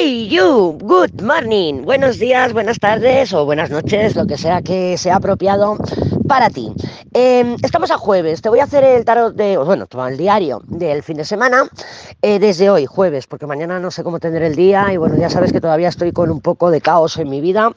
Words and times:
Hey 0.00 0.28
you, 0.28 0.78
good 0.80 1.20
morning, 1.22 1.82
buenos 1.82 2.20
días, 2.20 2.52
buenas 2.52 2.78
tardes 2.78 3.32
o 3.32 3.44
buenas 3.44 3.68
noches, 3.68 4.14
lo 4.14 4.28
que 4.28 4.38
sea 4.38 4.62
que 4.62 4.96
sea 4.96 5.16
apropiado 5.16 5.76
para 6.28 6.50
ti. 6.50 6.70
Eh, 7.20 7.56
estamos 7.64 7.90
a 7.90 7.98
jueves, 7.98 8.42
te 8.42 8.48
voy 8.48 8.60
a 8.60 8.62
hacer 8.62 8.84
el 8.84 9.04
tarot 9.04 9.34
de, 9.34 9.56
bueno, 9.56 9.88
el 10.08 10.16
diario 10.16 10.62
del 10.68 11.02
fin 11.02 11.16
de 11.16 11.24
semana 11.24 11.68
eh, 12.22 12.38
desde 12.38 12.70
hoy, 12.70 12.86
jueves, 12.86 13.26
porque 13.26 13.44
mañana 13.44 13.80
no 13.80 13.90
sé 13.90 14.04
cómo 14.04 14.20
tener 14.20 14.44
el 14.44 14.54
día 14.54 14.92
y 14.92 14.98
bueno, 14.98 15.16
ya 15.16 15.28
sabes 15.28 15.52
que 15.52 15.60
todavía 15.60 15.88
estoy 15.88 16.12
con 16.12 16.30
un 16.30 16.40
poco 16.40 16.70
de 16.70 16.80
caos 16.80 17.16
en 17.16 17.28
mi 17.28 17.40
vida 17.40 17.72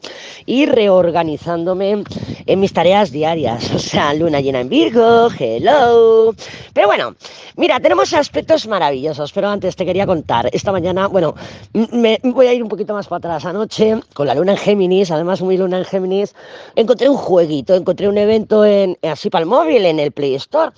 y 0.46 0.68
reorganizándome 0.68 2.04
en 2.46 2.60
mis 2.60 2.72
tareas 2.72 3.10
diarias, 3.10 3.72
o 3.74 3.80
sea, 3.80 4.14
luna 4.14 4.42
llena 4.42 4.60
en 4.60 4.70
Virgo, 4.70 5.30
hello. 5.40 6.36
Pero 6.74 6.86
bueno, 6.86 7.16
mira, 7.58 7.80
tenemos 7.80 8.14
aspectos 8.14 8.68
maravillosos, 8.68 9.32
pero 9.34 9.50
antes 9.50 9.76
te 9.76 9.88
quería 9.88 10.06
contar, 10.06 10.52
esta 10.54 10.72
mañana, 10.72 11.08
bueno, 11.08 11.34
me 11.74 12.20
voy 12.24 12.46
a 12.46 12.54
ir 12.54 12.62
un 12.62 12.70
poquito 12.70 12.94
más 12.94 13.08
para 13.08 13.18
atrás. 13.18 13.46
Anoche, 13.46 14.02
con 14.14 14.28
la 14.28 14.36
luna 14.36 14.52
en 14.52 14.60
Géminis, 14.60 15.10
además 15.10 15.42
muy 15.42 15.58
luna 15.58 15.80
en 15.80 15.86
Géminis, 15.86 16.36
encontré 16.76 17.10
un 17.10 17.18
jueguito, 17.18 17.74
encontré 17.74 18.08
un 18.08 18.20
evento 18.20 18.64
en, 18.64 19.00
así 19.02 19.31
para 19.32 19.44
el 19.44 19.50
móvil, 19.50 19.86
en 19.86 20.00
el 20.00 20.12
Play 20.12 20.36
Store 20.36 20.72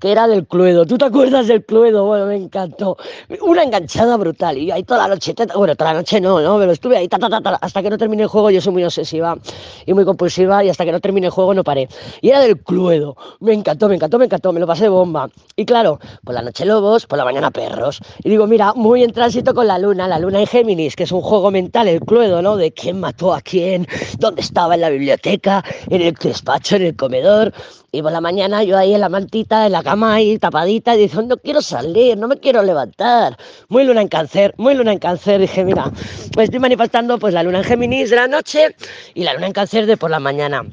que 0.00 0.10
era 0.10 0.26
del 0.26 0.46
Cluedo. 0.46 0.86
¿Tú 0.86 0.96
te 0.96 1.04
acuerdas 1.04 1.46
del 1.46 1.64
Cluedo? 1.64 2.06
Bueno, 2.06 2.26
me 2.26 2.34
encantó. 2.34 2.96
Una 3.42 3.62
enganchada 3.62 4.16
brutal. 4.16 4.56
Y 4.56 4.70
ahí 4.70 4.82
toda 4.82 5.06
la 5.06 5.14
noche, 5.14 5.34
bueno, 5.54 5.76
toda 5.76 5.92
la 5.92 5.98
noche 5.98 6.20
no, 6.20 6.40
¿no? 6.40 6.58
Pero 6.58 6.72
estuve 6.72 6.96
ahí 6.96 7.06
ta, 7.06 7.18
ta, 7.18 7.28
ta, 7.28 7.58
hasta 7.60 7.82
que 7.82 7.90
no 7.90 7.98
terminé 7.98 8.22
el 8.22 8.28
juego. 8.28 8.50
Yo 8.50 8.60
soy 8.60 8.72
muy 8.72 8.84
obsesiva 8.84 9.36
y 9.84 9.92
muy 9.92 10.04
compulsiva 10.04 10.64
y 10.64 10.70
hasta 10.70 10.84
que 10.86 10.92
no 10.92 11.00
terminé 11.00 11.26
el 11.26 11.32
juego 11.32 11.52
no 11.52 11.62
paré. 11.62 11.88
Y 12.22 12.30
era 12.30 12.40
del 12.40 12.58
Cluedo. 12.62 13.16
Me 13.40 13.52
encantó, 13.52 13.88
me 13.88 13.96
encantó, 13.96 14.18
me 14.18 14.24
encantó. 14.24 14.52
Me 14.52 14.60
lo 14.60 14.66
pasé 14.66 14.88
bomba. 14.88 15.28
Y 15.54 15.66
claro, 15.66 16.00
por 16.24 16.34
la 16.34 16.42
noche 16.42 16.64
lobos, 16.64 17.06
por 17.06 17.18
la 17.18 17.24
mañana 17.26 17.50
perros. 17.50 18.00
Y 18.24 18.30
digo, 18.30 18.46
mira, 18.46 18.72
muy 18.72 19.04
en 19.04 19.12
tránsito 19.12 19.54
con 19.54 19.66
la 19.66 19.78
luna, 19.78 20.08
la 20.08 20.18
luna 20.18 20.40
en 20.40 20.46
Géminis, 20.46 20.96
que 20.96 21.02
es 21.02 21.12
un 21.12 21.20
juego 21.20 21.50
mental, 21.50 21.88
el 21.88 22.00
Cluedo, 22.00 22.40
¿no? 22.40 22.56
De 22.56 22.72
quién 22.72 23.00
mató 23.00 23.34
a 23.34 23.42
quién, 23.42 23.86
dónde 24.18 24.40
estaba 24.40 24.76
en 24.76 24.80
la 24.80 24.88
biblioteca, 24.88 25.62
en 25.90 26.00
el 26.00 26.14
despacho, 26.14 26.76
en 26.76 26.82
el 26.82 26.96
comedor. 26.96 27.52
Y 27.92 28.02
por 28.02 28.12
la 28.12 28.20
mañana 28.20 28.62
yo 28.62 28.78
ahí 28.78 28.94
en 28.94 29.00
la 29.00 29.08
mantita, 29.08 29.66
en 29.66 29.72
la 29.72 29.82
cama 29.82 30.14
ahí 30.14 30.38
tapadita, 30.38 30.94
diciendo, 30.94 31.34
no 31.34 31.42
quiero 31.42 31.60
salir, 31.60 32.16
no 32.16 32.28
me 32.28 32.38
quiero 32.38 32.62
levantar. 32.62 33.36
Muy 33.68 33.84
luna 33.84 34.02
en 34.02 34.08
cáncer, 34.08 34.54
muy 34.58 34.74
luna 34.74 34.92
en 34.92 34.98
cáncer. 34.98 35.40
Dije, 35.40 35.64
mira, 35.64 35.90
pues 36.32 36.44
estoy 36.44 36.60
manifestando 36.60 37.18
pues 37.18 37.34
la 37.34 37.42
luna 37.42 37.58
en 37.58 37.64
Géminis 37.64 38.10
de 38.10 38.16
la 38.16 38.28
noche 38.28 38.76
y 39.14 39.24
la 39.24 39.34
luna 39.34 39.46
en 39.48 39.52
cáncer 39.52 39.86
de 39.86 39.96
por 39.96 40.10
la 40.10 40.20
mañana. 40.20 40.64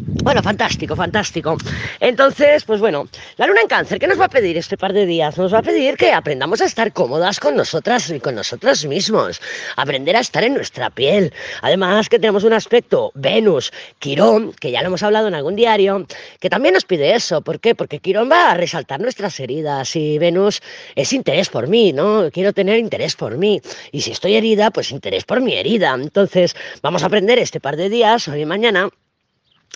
Bueno, 0.00 0.42
fantástico, 0.42 0.94
fantástico. 0.94 1.56
Entonces, 2.00 2.64
pues 2.64 2.80
bueno, 2.80 3.08
la 3.36 3.46
luna 3.46 3.62
en 3.62 3.68
cáncer, 3.68 3.98
¿qué 3.98 4.06
nos 4.06 4.20
va 4.20 4.26
a 4.26 4.28
pedir 4.28 4.56
este 4.56 4.76
par 4.76 4.92
de 4.92 5.06
días? 5.06 5.36
Nos 5.38 5.52
va 5.52 5.58
a 5.58 5.62
pedir 5.62 5.96
que 5.96 6.12
aprendamos 6.12 6.60
a 6.60 6.66
estar 6.66 6.92
cómodas 6.92 7.40
con 7.40 7.56
nosotras 7.56 8.10
y 8.10 8.20
con 8.20 8.34
nosotros 8.34 8.84
mismos, 8.84 9.40
aprender 9.76 10.16
a 10.16 10.20
estar 10.20 10.44
en 10.44 10.54
nuestra 10.54 10.90
piel. 10.90 11.32
Además 11.62 12.08
que 12.08 12.18
tenemos 12.18 12.44
un 12.44 12.52
aspecto, 12.52 13.10
Venus, 13.14 13.72
Quirón, 13.98 14.52
que 14.52 14.70
ya 14.70 14.82
lo 14.82 14.88
hemos 14.88 15.02
hablado 15.02 15.28
en 15.28 15.34
algún 15.34 15.56
diario, 15.56 16.06
que 16.40 16.50
también 16.50 16.74
nos 16.74 16.84
pide 16.84 17.14
eso. 17.14 17.42
¿Por 17.42 17.58
qué? 17.58 17.74
Porque 17.74 17.98
Quirón 17.98 18.30
va 18.30 18.50
a 18.52 18.54
resaltar 18.54 19.00
nuestras 19.00 19.38
heridas 19.40 19.96
y 19.96 20.18
Venus 20.18 20.62
es 20.94 21.12
interés 21.12 21.48
por 21.48 21.68
mí, 21.68 21.92
¿no? 21.92 22.30
Quiero 22.32 22.52
tener 22.52 22.78
interés 22.78 23.16
por 23.16 23.36
mí. 23.36 23.60
Y 23.92 24.02
si 24.02 24.12
estoy 24.12 24.36
herida, 24.36 24.70
pues 24.70 24.90
interés 24.90 25.24
por 25.24 25.40
mi 25.40 25.54
herida. 25.54 25.94
Entonces, 25.94 26.54
vamos 26.82 27.02
a 27.02 27.06
aprender 27.06 27.38
este 27.38 27.60
par 27.60 27.76
de 27.76 27.88
días, 27.88 28.28
hoy 28.28 28.42
y 28.42 28.46
mañana, 28.46 28.90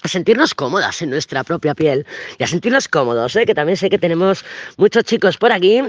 a 0.02 0.08
sentirnos 0.08 0.54
cómodas 0.54 1.00
en 1.02 1.10
nuestra 1.10 1.44
propia 1.44 1.74
piel 1.74 2.06
y 2.38 2.42
a 2.42 2.46
sentirnos 2.46 2.88
cómodos, 2.88 3.34
¿eh? 3.36 3.46
que 3.46 3.54
también 3.54 3.76
sé 3.76 3.88
que 3.88 3.98
tenemos 3.98 4.44
muchos 4.76 5.04
chicos 5.04 5.36
por 5.36 5.52
aquí 5.52 5.82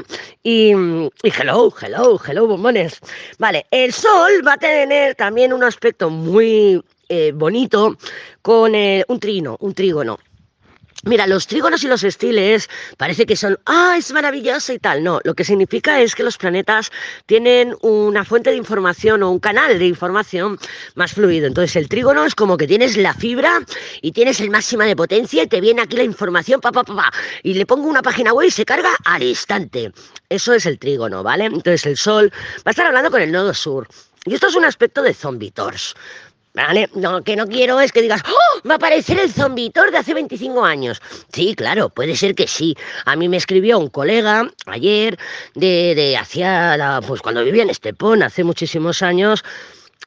y, 0.44 0.72
y 0.72 1.34
hello, 1.38 1.74
hello, 1.82 2.20
hello, 2.26 2.48
bombones. 2.48 3.00
Vale, 3.40 3.66
el 3.72 3.92
sol 3.94 4.46
va 4.46 4.54
a 4.54 4.58
tener 4.58 5.16
también 5.16 5.54
un 5.54 5.64
aspecto 5.64 6.10
muy 6.10 6.84
eh, 7.10 7.32
bonito 7.34 7.98
con 8.42 8.74
un 8.74 9.20
trino, 9.20 9.58
un 9.60 9.74
trígono. 9.74 10.20
Mira, 11.06 11.28
los 11.28 11.48
trígonos 11.48 11.84
y 11.84 11.88
los 11.90 12.02
estiles 12.06 12.70
parece 12.96 13.26
que 13.26 13.36
son, 13.36 13.60
ah, 13.66 13.96
es 13.98 14.14
maravilloso 14.14 14.72
y 14.72 14.80
tal. 14.80 15.04
No, 15.04 15.20
lo 15.26 15.34
que 15.34 15.44
significa 15.44 16.00
es 16.00 16.16
que 16.16 16.24
los 16.24 16.38
planetas 16.38 16.92
tienen 17.26 17.76
una 17.82 18.24
fuente 18.24 18.52
de 18.52 18.56
información 18.56 19.22
o 19.22 19.30
un 19.30 19.40
canal 19.40 19.78
de 19.80 19.86
información 19.86 20.58
más 20.96 21.12
fluido. 21.12 21.48
Entonces, 21.48 21.76
el 21.76 21.90
trígono 21.90 22.24
es 22.24 22.36
como 22.36 22.56
que 22.56 22.68
tienes 22.68 22.96
la 22.96 23.14
fibra 23.14 23.60
y 24.02 24.14
tienes 24.14 24.40
el 24.40 24.50
máxima 24.50 24.86
de 24.86 24.96
potencia 24.96 25.44
y 25.44 25.48
te 25.48 25.60
viene 25.60 25.82
aquí 25.82 25.98
la 25.98 26.04
información, 26.04 26.62
pa, 26.62 26.72
pa, 26.72 26.86
pa, 26.86 26.96
pa, 26.96 27.12
y 27.44 27.54
le 27.54 27.66
pongo 27.66 27.90
una 27.90 28.02
página 28.02 28.32
web 28.32 28.48
y 28.48 28.52
se 28.52 28.64
carga 28.64 28.92
al 29.04 29.24
instante. 29.24 29.92
Eso 30.30 30.54
es 30.54 30.66
el 30.66 30.80
trígono, 30.80 31.22
¿vale? 31.22 31.46
Entonces, 31.46 31.86
el 31.86 31.98
Sol 31.98 32.32
va 32.60 32.62
a 32.68 32.70
estar 32.70 32.86
hablando 32.86 33.12
con 33.12 33.22
el 33.22 33.32
nodo 33.32 33.54
sur. 33.54 33.90
Y 34.26 34.36
esto 34.36 34.48
es 34.48 34.56
un 34.56 34.64
aspecto 34.64 35.02
de 35.02 35.14
zombitors. 35.14 35.96
¿Vale? 36.56 36.88
Lo 36.94 37.24
que 37.24 37.36
no 37.36 37.48
quiero 37.48 37.80
es 37.80 37.92
que 37.92 38.04
digas, 38.04 38.22
¡oh! 38.28 38.68
Va 38.68 38.74
a 38.74 38.78
aparecer 38.78 39.20
el 39.20 39.32
zombitor 39.34 39.90
de 39.92 39.98
hace 39.98 40.14
25 40.14 40.64
años. 40.64 41.02
Sí, 41.32 41.56
claro, 41.56 41.90
puede 41.90 42.16
ser 42.16 42.36
que 42.36 42.48
sí. 42.48 42.76
A 43.06 43.16
mí 43.16 43.28
me 43.28 43.38
escribió 43.38 43.80
un 43.80 43.90
colega 43.90 44.48
ayer 44.68 45.18
de, 45.56 45.96
de 45.96 46.16
hacia, 46.16 47.00
pues 47.08 47.22
cuando 47.22 47.44
vivía 47.44 47.64
en 47.64 47.72
Estepón, 47.72 48.22
hace 48.22 48.44
muchísimos 48.44 49.02
años, 49.02 49.44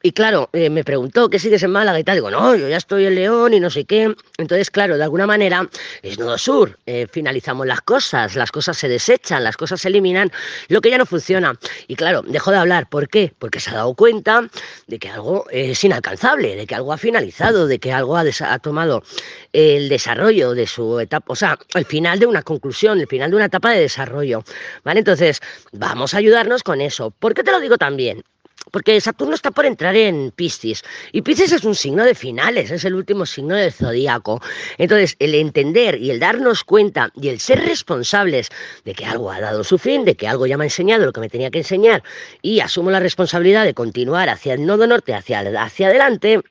y 0.03 0.11
claro, 0.11 0.49
eh, 0.53 0.69
me 0.69 0.83
preguntó, 0.83 1.29
¿qué 1.29 1.39
sigues 1.39 1.63
en 1.63 1.71
Málaga 1.71 1.99
y 1.99 2.03
tal? 2.03 2.15
Digo, 2.15 2.29
no, 2.29 2.55
yo 2.55 2.69
ya 2.69 2.77
estoy 2.77 3.05
en 3.05 3.15
León 3.15 3.53
y 3.53 3.59
no 3.59 3.69
sé 3.69 3.85
qué. 3.85 4.15
Entonces, 4.37 4.69
claro, 4.69 4.97
de 4.97 5.03
alguna 5.03 5.25
manera 5.25 5.67
es 6.03 6.19
Nodo 6.19 6.37
Sur. 6.37 6.77
Eh, 6.85 7.07
finalizamos 7.11 7.65
las 7.65 7.81
cosas, 7.81 8.35
las 8.35 8.51
cosas 8.51 8.77
se 8.77 8.87
desechan, 8.87 9.43
las 9.43 9.57
cosas 9.57 9.81
se 9.81 9.87
eliminan, 9.87 10.31
lo 10.67 10.81
que 10.81 10.91
ya 10.91 10.97
no 10.99 11.05
funciona. 11.05 11.57
Y 11.87 11.95
claro, 11.95 12.21
dejó 12.21 12.51
de 12.51 12.57
hablar. 12.57 12.87
¿Por 12.89 13.09
qué? 13.09 13.33
Porque 13.39 13.59
se 13.59 13.71
ha 13.71 13.73
dado 13.73 13.95
cuenta 13.95 14.47
de 14.85 14.99
que 14.99 15.09
algo 15.09 15.45
es 15.49 15.83
inalcanzable, 15.83 16.55
de 16.55 16.67
que 16.67 16.75
algo 16.75 16.93
ha 16.93 16.97
finalizado, 16.97 17.65
de 17.67 17.79
que 17.79 17.91
algo 17.91 18.17
ha, 18.17 18.59
tomado 18.59 19.03
el 19.51 19.89
desarrollo 19.89 20.53
de 20.53 20.67
su 20.67 20.99
etapa, 20.99 21.33
o 21.33 21.35
sea, 21.35 21.57
el 21.73 21.85
final 21.85 22.19
de 22.19 22.27
una 22.27 22.43
conclusión, 22.43 22.99
el 22.99 23.07
final 23.07 23.31
de 23.31 23.35
una 23.37 23.45
etapa 23.45 23.71
de 23.71 23.79
desarrollo. 23.79 24.43
¿Vale? 24.83 24.99
Entonces, 24.99 25.41
vamos 25.71 26.13
a 26.13 26.17
ayudarnos 26.17 26.61
con 26.61 26.81
eso. 26.81 27.11
¿Por 27.11 27.33
qué 27.33 27.43
te 27.43 27.51
lo 27.51 27.59
digo 27.59 27.77
también? 27.77 28.23
Porque 28.71 28.99
Saturno 29.01 29.35
está 29.35 29.51
por 29.51 29.65
entrar 29.65 29.95
en 29.95 30.31
Piscis 30.31 30.83
y 31.11 31.21
Piscis 31.21 31.51
es 31.51 31.63
un 31.63 31.75
signo 31.75 32.03
de 32.03 32.15
finales, 32.15 32.71
es 32.71 32.85
el 32.85 32.95
último 32.95 33.25
signo 33.25 33.55
del 33.55 33.71
zodíaco. 33.71 34.41
Entonces, 34.77 35.15
el 35.19 35.35
entender 35.35 36.01
y 36.01 36.11
el 36.11 36.19
darnos 36.19 36.63
cuenta 36.63 37.11
y 37.15 37.29
el 37.29 37.39
ser 37.39 37.63
responsables 37.65 38.49
de 38.85 38.93
que 38.93 39.05
algo 39.05 39.31
ha 39.31 39.39
dado 39.39 39.63
su 39.63 39.77
fin, 39.77 40.05
de 40.05 40.15
que 40.15 40.27
algo 40.27 40.47
ya 40.47 40.57
me 40.57 40.65
ha 40.65 40.67
enseñado 40.67 41.05
lo 41.05 41.13
que 41.13 41.21
me 41.21 41.29
tenía 41.29 41.51
que 41.51 41.59
enseñar 41.59 42.03
y 42.41 42.59
asumo 42.59 42.91
la 42.91 42.99
responsabilidad 42.99 43.65
de 43.65 43.73
continuar 43.73 44.29
hacia 44.29 44.53
el 44.53 44.65
nodo 44.65 44.87
norte, 44.87 45.13
hacia, 45.13 45.39
hacia 45.39 45.87
adelante, 45.87 46.41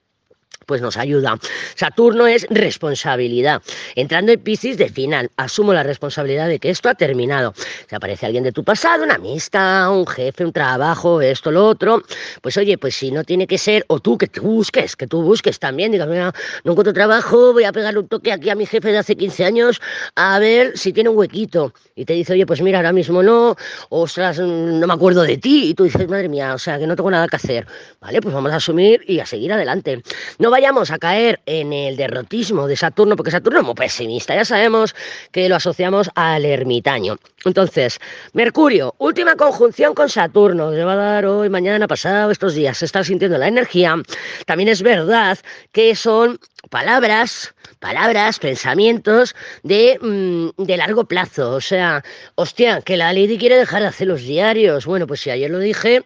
pues 0.67 0.83
nos 0.83 0.97
ayuda. 0.97 1.39
Saturno 1.77 2.27
es 2.27 2.47
responsabilidad. 2.51 3.63
Entrando 3.95 4.33
en 4.33 4.41
Piscis 4.41 4.77
defina, 4.77 5.27
asumo 5.37 5.73
la 5.73 5.85
responsabilidad 5.85 6.49
de 6.49 6.59
que 6.59 6.71
esto 6.71 6.89
ha 6.89 6.95
terminado. 6.95 7.55
Si 7.89 7.95
aparece 7.95 8.27
alguien 8.27 8.43
de 8.43 8.53
tu 8.53 8.65
pasado, 8.65 9.05
una 9.05 9.15
amistad, 9.15 9.97
un 9.97 10.07
jefe, 10.07 10.45
un 10.45 10.53
trabajo, 10.53 11.21
esto, 11.21 11.53
lo 11.53 11.67
otro, 11.67 12.03
pues 12.43 12.57
oye, 12.57 12.77
pues 12.79 12.97
si 12.97 13.13
no 13.13 13.23
tiene 13.23 13.47
que 13.47 13.59
ser, 13.59 13.85
o 13.89 14.01
tú 14.01 14.19
que 14.19 14.27
te 14.27 14.41
busques, 14.41 14.97
que 14.97 15.07
tú 15.07 15.23
busques 15.23 15.59
también, 15.59 15.93
digas, 15.93 16.09
mira, 16.09 16.35
no 16.65 16.73
encuentro 16.73 16.93
trabajo, 16.93 17.53
voy 17.53 17.65
a 17.65 17.73
pegarle 17.73 18.01
un 18.01 18.09
toque 18.09 18.33
aquí 18.33 18.51
a 18.51 18.57
mi 18.57 18.67
jefe 18.67 18.91
de 18.91 18.99
hace 18.99 19.17
15 19.17 19.45
años 19.45 19.81
a 20.17 20.39
ver 20.41 20.77
si 20.77 20.93
tiene 20.93 21.11
un 21.11 21.17
huequito. 21.17 21.73
Y 21.95 22.05
te 22.05 22.15
dice, 22.15 22.33
oye, 22.33 22.45
pues 22.45 22.61
mira, 22.61 22.79
ahora 22.79 22.93
mismo 22.93 23.23
no, 23.23 23.57
ostras, 23.91 24.39
no 24.41 24.87
me 24.87 24.93
acuerdo 24.93 25.23
de 25.23 25.39
ti. 25.39 25.71
Y 25.71 25.75
tú 25.75 25.85
dices, 25.85 26.09
madre 26.09 26.29
mía, 26.29 26.55
o 26.55 26.59
sea, 26.59 26.79
que 26.79 26.87
no 26.87 26.97
tengo 26.97 27.11
nada 27.11 27.29
que 27.29 27.37
hacer. 27.37 27.67
Vale, 28.01 28.21
pues 28.21 28.35
vamos 28.35 28.53
a 28.53 28.57
asumir 28.57 29.03
y 29.07 29.21
a 29.21 29.27
seguir 29.27 29.53
adelante. 29.53 30.03
No 30.39 30.51
vayamos 30.51 30.91
a 30.91 30.99
caer 30.99 31.41
en 31.47 31.73
el 31.73 31.97
derrotismo 31.97 32.67
de 32.67 32.77
Saturno, 32.77 33.17
porque 33.17 33.31
Saturno 33.31 33.61
es 33.61 33.67
muy 33.67 33.75
pesimista, 33.75 34.35
ya 34.35 34.45
sabemos 34.45 34.95
que 35.33 35.49
lo 35.49 35.57
asociamos 35.57 36.11
al 36.15 36.45
ermitaño. 36.45 37.17
Entonces, 37.45 37.99
Mercurio, 38.33 38.95
última 38.99 39.37
conjunción 39.37 39.95
con 39.95 40.09
Saturno, 40.09 40.73
se 40.73 40.85
va 40.85 40.93
a 40.93 40.97
dar 40.97 41.27
hoy, 41.27 41.49
mañana, 41.49 41.89
pasado, 41.89 42.31
estos 42.31 42.55
días, 42.55 42.79
se 42.79 42.85
está 42.85 43.03
sintiendo 43.03 43.39
la 43.39 43.49
energía. 43.49 43.95
También 44.45 44.69
es 44.69 44.83
verdad 44.83 45.39
que 45.73 45.95
son 45.95 46.39
palabras, 46.71 47.55
palabras, 47.79 48.39
pensamientos 48.39 49.35
de, 49.63 49.99
mm, 50.01 50.63
de, 50.63 50.77
largo 50.77 51.05
plazo. 51.05 51.53
O 51.53 51.61
sea, 51.61 52.03
hostia, 52.35 52.81
que 52.83 52.97
la 52.97 53.13
Lady 53.13 53.39
quiere 53.39 53.57
dejar 53.57 53.83
de 53.83 53.89
hacer 53.89 54.07
los 54.07 54.23
diarios. 54.23 54.87
Bueno, 54.87 55.07
pues 55.07 55.21
si 55.21 55.31
ayer 55.31 55.51
lo 55.51 55.59
dije, 55.59 56.05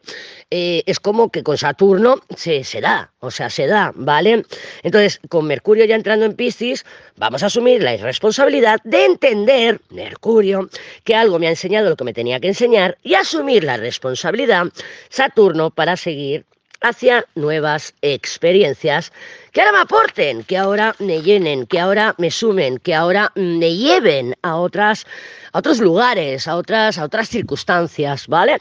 eh, 0.50 0.82
es 0.86 0.98
como 0.98 1.30
que 1.30 1.42
con 1.42 1.56
Saturno 1.58 2.16
se, 2.36 2.64
se 2.64 2.80
da, 2.80 3.12
o 3.20 3.30
sea, 3.30 3.50
se 3.50 3.66
da, 3.66 3.92
¿vale? 3.94 4.44
Entonces, 4.82 5.20
con 5.28 5.46
Mercurio 5.46 5.84
ya 5.84 5.94
entrando 5.94 6.24
en 6.26 6.34
Piscis, 6.34 6.84
vamos 7.16 7.42
a 7.42 7.46
asumir 7.46 7.82
la 7.82 7.94
irresponsabilidad 7.94 8.80
de 8.84 9.04
entender, 9.04 9.80
Mercurio, 9.90 10.68
que 11.04 11.14
algo 11.14 11.38
me 11.38 11.46
ha 11.46 11.50
enseñado 11.50 11.88
lo 11.88 11.96
que 11.96 12.04
me 12.04 12.12
tenía 12.12 12.40
que 12.40 12.48
enseñar 12.48 12.98
y 13.02 13.14
asumir 13.14 13.64
la 13.64 13.76
responsabilidad, 13.76 14.64
Saturno, 15.08 15.70
para 15.70 15.96
seguir 15.96 16.44
hacia 16.80 17.26
nuevas 17.34 17.94
experiencias 18.02 19.12
que 19.52 19.60
ahora 19.60 19.72
me 19.72 19.78
aporten, 19.80 20.44
que 20.44 20.56
ahora 20.56 20.94
me 20.98 21.22
llenen, 21.22 21.66
que 21.66 21.80
ahora 21.80 22.14
me 22.18 22.30
sumen, 22.30 22.78
que 22.78 22.94
ahora 22.94 23.32
me 23.34 23.76
lleven 23.76 24.36
a 24.42 24.56
otras 24.56 25.06
a 25.52 25.58
otros 25.58 25.80
lugares, 25.80 26.46
a 26.46 26.56
otras 26.56 26.98
a 26.98 27.04
otras 27.04 27.28
circunstancias, 27.28 28.28
¿vale? 28.28 28.60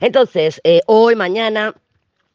Entonces, 0.00 0.60
eh, 0.64 0.80
hoy, 0.86 1.14
mañana 1.14 1.74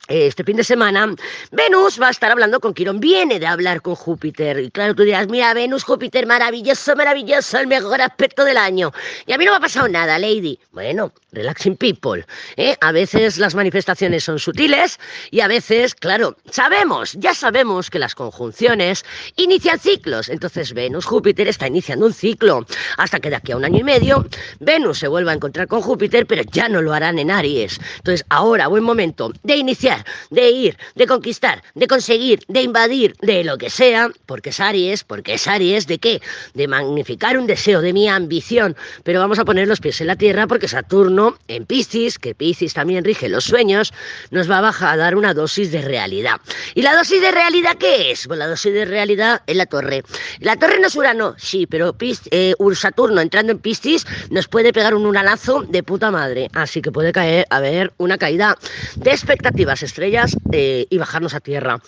este 0.08 0.44
fin 0.44 0.58
de 0.58 0.64
semana, 0.64 1.16
Venus 1.52 2.00
va 2.00 2.10
a 2.10 2.12
estar 2.12 2.32
hablando 2.32 2.60
con 2.60 2.74
Quirón, 2.74 3.00
viene 3.00 3.40
de 3.40 3.48
hablar 3.48 3.82
con 3.82 3.96
Júpiter. 3.96 4.60
Y 4.60 4.70
claro, 4.70 4.94
tú 4.94 5.04
dirás, 5.04 5.28
mira, 5.28 5.54
Venus, 5.54 5.84
Júpiter, 5.84 6.28
maravilloso, 6.28 6.96
maravilloso, 6.96 7.58
el 7.58 7.68
mejor 7.68 8.02
aspecto 8.02 8.46
del 8.46 8.58
año. 8.58 8.92
Y 9.26 9.34
a 9.34 9.38
mí 9.38 9.46
no 9.46 9.52
me 9.52 9.58
ha 9.58 9.62
pasado 9.62 9.88
nada, 9.88 10.20
Lady. 10.20 10.60
Bueno, 10.72 11.12
relaxing 11.36 11.76
people. 11.76 12.26
¿eh? 12.58 12.76
A 12.82 12.92
veces 12.92 13.38
las 13.38 13.56
manifestaciones 13.56 14.24
son 14.24 14.40
sutiles 14.40 15.00
y 15.32 15.42
a 15.42 15.48
veces, 15.48 15.96
claro, 15.96 16.38
sabemos, 16.50 17.14
ya 17.14 17.34
sabemos 17.34 17.90
que 17.90 18.00
las 18.00 18.16
conjunciones 18.16 19.06
inician 19.36 19.80
ciclos. 19.80 20.30
Entonces 20.30 20.74
Venus, 20.74 21.06
Júpiter 21.06 21.48
está 21.48 21.68
iniciando 21.68 22.06
un 22.06 22.14
ciclo. 22.14 22.66
Hasta 22.98 23.20
que 23.20 23.30
de 23.30 23.36
aquí 23.36 23.52
a 23.52 23.58
un 23.58 23.66
año 23.66 23.80
y 23.80 23.84
medio, 23.84 24.26
Venus 24.60 25.00
se 25.00 25.08
vuelva 25.08 25.32
a 25.32 25.36
encontrar 25.36 25.68
con 25.68 25.82
Júpiter, 25.82 26.26
pero 26.26 26.44
ya 26.52 26.70
no 26.70 26.82
lo 26.82 26.94
harán 26.94 27.20
en 27.20 27.32
Aries. 27.32 27.80
Entonces, 27.98 28.26
ahora, 28.30 28.68
buen 28.68 28.84
momento 28.84 29.32
de 29.44 29.58
iniciar 29.58 30.06
de 30.30 30.50
ir, 30.50 30.78
de 30.96 31.08
conquistar, 31.08 31.64
de 31.74 31.88
conseguir, 31.88 32.40
de 32.48 32.62
invadir, 32.62 33.16
de 33.22 33.44
lo 33.44 33.58
que 33.58 33.70
sea, 33.70 34.10
porque 34.26 34.50
es 34.50 34.60
Aries, 34.60 35.04
porque 35.04 35.36
es 35.36 35.48
Aries, 35.48 35.88
¿de 35.88 35.98
qué? 36.00 36.22
De 36.54 36.68
magnificar 36.68 37.38
un 37.38 37.48
deseo, 37.48 37.82
de 37.82 37.94
mi 37.94 38.08
ambición, 38.08 38.76
pero 39.04 39.20
vamos 39.20 39.40
a 39.40 39.46
poner 39.46 39.68
los 39.68 39.80
pies 39.80 40.02
en 40.02 40.08
la 40.08 40.16
tierra 40.16 40.48
porque 40.48 40.68
Saturno 40.68 41.25
en 41.48 41.66
Piscis, 41.66 42.20
que 42.20 42.36
Piscis 42.36 42.74
también 42.74 43.04
rige 43.04 43.30
los 43.30 43.46
sueños, 43.46 43.94
nos 44.32 44.50
va 44.50 44.58
a 44.70 44.98
dar 44.98 45.16
una 45.16 45.34
dosis 45.34 45.72
de 45.72 45.82
realidad. 45.82 46.40
¿Y 46.74 46.82
la 46.82 46.96
dosis 46.96 47.22
de 47.22 47.32
realidad 47.32 47.78
qué 47.80 48.12
es? 48.12 48.28
Pues 48.28 48.40
la 48.40 48.48
dosis 48.48 48.74
de 48.74 48.86
realidad 48.86 49.42
es 49.48 49.56
la 49.56 49.66
torre. 49.66 50.04
La 50.40 50.56
torre 50.58 50.80
no 50.80 50.88
es 50.88 50.96
Urano, 50.96 51.36
sí, 51.38 51.66
pero 51.68 51.96
eh, 52.32 52.54
Saturno 52.76 53.22
entrando 53.22 53.52
en 53.52 53.60
Piscis 53.60 54.06
nos 54.30 54.48
puede 54.48 54.74
pegar 54.74 54.94
un 54.94 55.06
uranazo 55.06 55.64
de 55.64 55.82
puta 55.84 56.12
madre, 56.12 56.50
así 56.54 56.82
que 56.82 56.92
puede 56.92 57.12
caer, 57.12 57.46
haber 57.50 57.94
una 57.98 58.18
caída 58.18 58.58
de 58.96 59.12
expectativas 59.12 59.82
estrellas 59.84 60.36
eh, 60.52 60.86
y 60.90 60.98
bajarnos 60.98 61.34
a 61.34 61.40
tierra. 61.40 61.82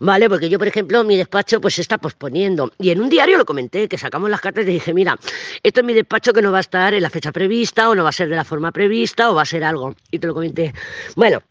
¿Vale? 0.00 0.28
Porque 0.28 0.48
yo, 0.48 0.58
por 0.58 0.66
ejemplo, 0.66 1.04
mi 1.04 1.16
despacho 1.16 1.60
pues 1.60 1.74
se 1.74 1.80
está 1.80 1.96
posponiendo. 1.96 2.72
Y 2.80 2.90
en 2.90 3.00
un 3.00 3.08
diario 3.08 3.38
lo 3.38 3.44
comenté, 3.44 3.88
que 3.88 3.96
sacamos 3.96 4.28
las 4.30 4.40
cartas 4.40 4.64
y 4.64 4.72
dije, 4.72 4.92
mira, 4.92 5.16
esto 5.62 5.80
es 5.80 5.86
mi 5.86 5.94
despacho 5.94 6.32
que 6.32 6.42
no 6.42 6.50
va 6.50 6.58
a 6.58 6.62
estar 6.62 6.92
en 6.92 7.02
la 7.02 7.08
fecha 7.08 7.30
prevista, 7.30 7.88
o 7.88 7.94
no 7.94 8.02
va 8.02 8.08
a 8.08 8.12
ser 8.12 8.28
de 8.28 8.34
la 8.34 8.44
forma 8.44 8.72
prevista, 8.72 8.81
o 9.30 9.34
va 9.34 9.42
a 9.42 9.46
ser 9.46 9.64
algo. 9.64 9.94
Y 10.10 10.18
te 10.18 10.26
lo 10.26 10.34
comenté. 10.34 10.72
Bueno, 11.16 11.42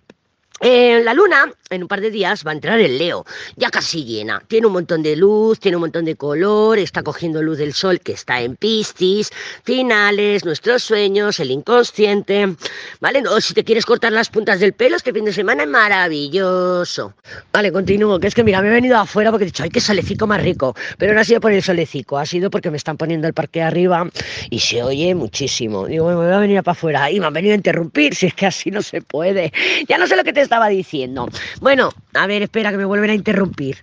eh, 0.62 1.02
la 1.04 1.16
luna, 1.16 1.52
en 1.72 1.82
un 1.82 1.88
par 1.88 2.02
de 2.02 2.12
días, 2.12 2.46
va 2.46 2.52
a 2.52 2.54
entrar 2.54 2.80
en 2.80 2.98
Leo, 3.00 3.26
ya 3.56 3.72
casi 3.72 4.06
llena. 4.06 4.44
Tiene 4.48 4.68
un 4.68 4.74
montón 4.74 5.02
de 5.02 5.16
luz, 5.16 5.60
tiene 5.60 5.78
un 5.78 5.82
montón 5.82 6.06
de 6.06 6.16
color, 6.16 6.78
está 6.78 7.02
cogiendo 7.02 7.42
luz 7.42 7.58
del 7.58 7.74
sol 7.74 8.00
que 8.00 8.12
está 8.12 8.42
en 8.42 8.56
Piscis, 8.56 9.32
finales, 9.64 10.46
nuestros 10.46 10.84
sueños, 10.84 11.40
el 11.40 11.50
inconsciente. 11.50 12.56
¿Vale? 13.00 13.24
O 13.28 13.42
si 13.42 13.56
te 13.56 13.64
quieres 13.64 13.86
cortar 13.86 14.12
las 14.12 14.30
puntas 14.30 14.60
del 14.60 14.74
pelo, 14.74 14.98
este 14.98 15.12
fin 15.12 15.26
de 15.26 15.34
semana 15.34 15.64
es 15.64 15.70
maravilloso. 15.70 17.16
Vale, 17.52 17.72
continúo, 17.72 18.20
que 18.20 18.28
es 18.28 18.36
que 18.36 18.44
mira, 18.44 18.62
me 18.62 18.68
he 18.68 18.72
venido 18.72 18.98
afuera 18.98 19.32
porque 19.32 19.46
he 19.46 19.48
dicho, 19.48 19.64
ay, 19.64 19.70
qué 19.70 19.82
solecico 19.82 20.28
más 20.28 20.44
rico. 20.44 20.76
Pero 21.00 21.14
no 21.14 21.22
ha 21.22 21.24
sido 21.24 21.42
por 21.42 21.52
el 21.52 21.64
solecico, 21.64 22.20
ha 22.20 22.26
sido 22.28 22.52
porque 22.52 22.70
me 22.70 22.78
están 22.78 22.98
poniendo 22.98 23.28
el 23.28 23.34
parque 23.34 23.64
arriba 23.64 24.08
y 24.52 24.60
se 24.60 24.84
oye 24.84 25.16
muchísimo. 25.16 25.88
Digo, 25.88 26.08
me 26.08 26.16
voy 26.16 26.32
a 26.32 26.38
venir 26.38 26.62
para 26.62 26.74
afuera 26.74 27.10
y 27.10 27.20
me 27.20 27.26
han 27.26 27.34
venido 27.34 27.54
a 27.54 27.56
interrumpir, 27.56 28.14
si 28.14 28.28
es 28.28 28.36
que 28.36 28.46
así 28.46 28.70
no 28.70 28.84
se 28.84 29.02
puede. 29.02 29.52
Ya 29.88 29.98
no 29.98 30.06
sé 30.06 30.16
lo 30.16 30.24
que 30.24 30.34
te 30.34 30.51
estaba 30.52 30.68
diciendo. 30.68 31.30
Bueno, 31.62 31.92
a 32.14 32.28
ver, 32.28 32.42
espera 32.42 32.72
que 32.72 32.78
me 32.78 32.84
vuelven 32.84 33.12
a 33.12 33.14
interrumpir. 33.14 33.78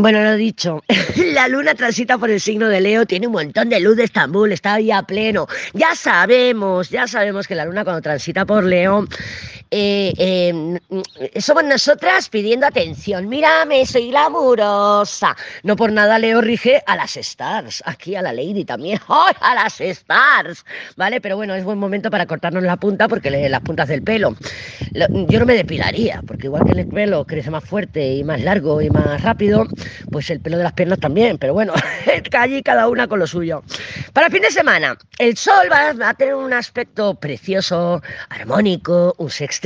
Bueno, 0.00 0.22
lo 0.22 0.36
dicho, 0.36 0.84
la 1.16 1.48
luna 1.48 1.74
transita 1.74 2.18
por 2.18 2.30
el 2.30 2.40
signo 2.40 2.68
de 2.68 2.80
Leo, 2.80 3.04
tiene 3.04 3.26
un 3.26 3.32
montón 3.32 3.68
de 3.68 3.80
luz 3.80 3.96
de 3.96 4.04
Estambul, 4.04 4.52
está 4.52 4.74
ahí 4.74 4.92
a 4.92 5.02
pleno. 5.02 5.48
Ya 5.72 5.96
sabemos, 5.96 6.88
ya 6.88 7.08
sabemos 7.08 7.48
que 7.48 7.56
la 7.56 7.64
luna 7.64 7.82
cuando 7.82 8.00
transita 8.00 8.46
por 8.46 8.62
Leo 8.62 9.08
eh, 9.70 10.14
eh, 10.16 11.40
somos 11.40 11.64
nosotras 11.64 12.28
pidiendo 12.28 12.66
atención. 12.66 13.28
Mírame, 13.28 13.84
soy 13.84 14.10
glamurosa. 14.10 15.36
No 15.62 15.76
por 15.76 15.92
nada 15.92 16.18
Leo 16.18 16.40
rige 16.40 16.82
a 16.86 16.96
las 16.96 17.16
stars, 17.16 17.82
aquí 17.84 18.14
a 18.14 18.22
la 18.22 18.32
lady 18.32 18.64
también. 18.64 19.00
A 19.40 19.54
las 19.54 19.80
stars, 19.80 20.64
¿vale? 20.96 21.20
Pero 21.20 21.36
bueno, 21.36 21.54
es 21.54 21.64
buen 21.64 21.78
momento 21.78 22.10
para 22.10 22.26
cortarnos 22.26 22.62
la 22.62 22.76
punta 22.76 23.08
porque 23.08 23.30
las 23.30 23.60
puntas 23.60 23.88
del 23.88 24.02
pelo. 24.02 24.34
Yo 25.28 25.38
no 25.38 25.46
me 25.46 25.54
depilaría, 25.54 26.22
porque 26.26 26.46
igual 26.46 26.64
que 26.64 26.72
el 26.72 26.86
pelo 26.88 27.24
crece 27.24 27.50
más 27.50 27.64
fuerte 27.64 28.14
y 28.14 28.24
más 28.24 28.40
largo 28.40 28.80
y 28.80 28.90
más 28.90 29.22
rápido, 29.22 29.66
pues 30.10 30.30
el 30.30 30.40
pelo 30.40 30.56
de 30.56 30.64
las 30.64 30.72
piernas 30.72 30.98
también. 30.98 31.38
Pero 31.38 31.52
bueno, 31.52 31.74
allí 32.38 32.62
cada 32.62 32.88
una 32.88 33.06
con 33.06 33.18
lo 33.18 33.26
suyo. 33.26 33.62
Para 34.12 34.30
fin 34.30 34.42
de 34.42 34.50
semana, 34.50 34.96
el 35.18 35.36
sol 35.36 35.68
va 35.70 36.08
a 36.08 36.14
tener 36.14 36.34
un 36.34 36.52
aspecto 36.52 37.14
precioso, 37.14 38.02
armónico, 38.30 39.14
un 39.18 39.30
sexo 39.30 39.58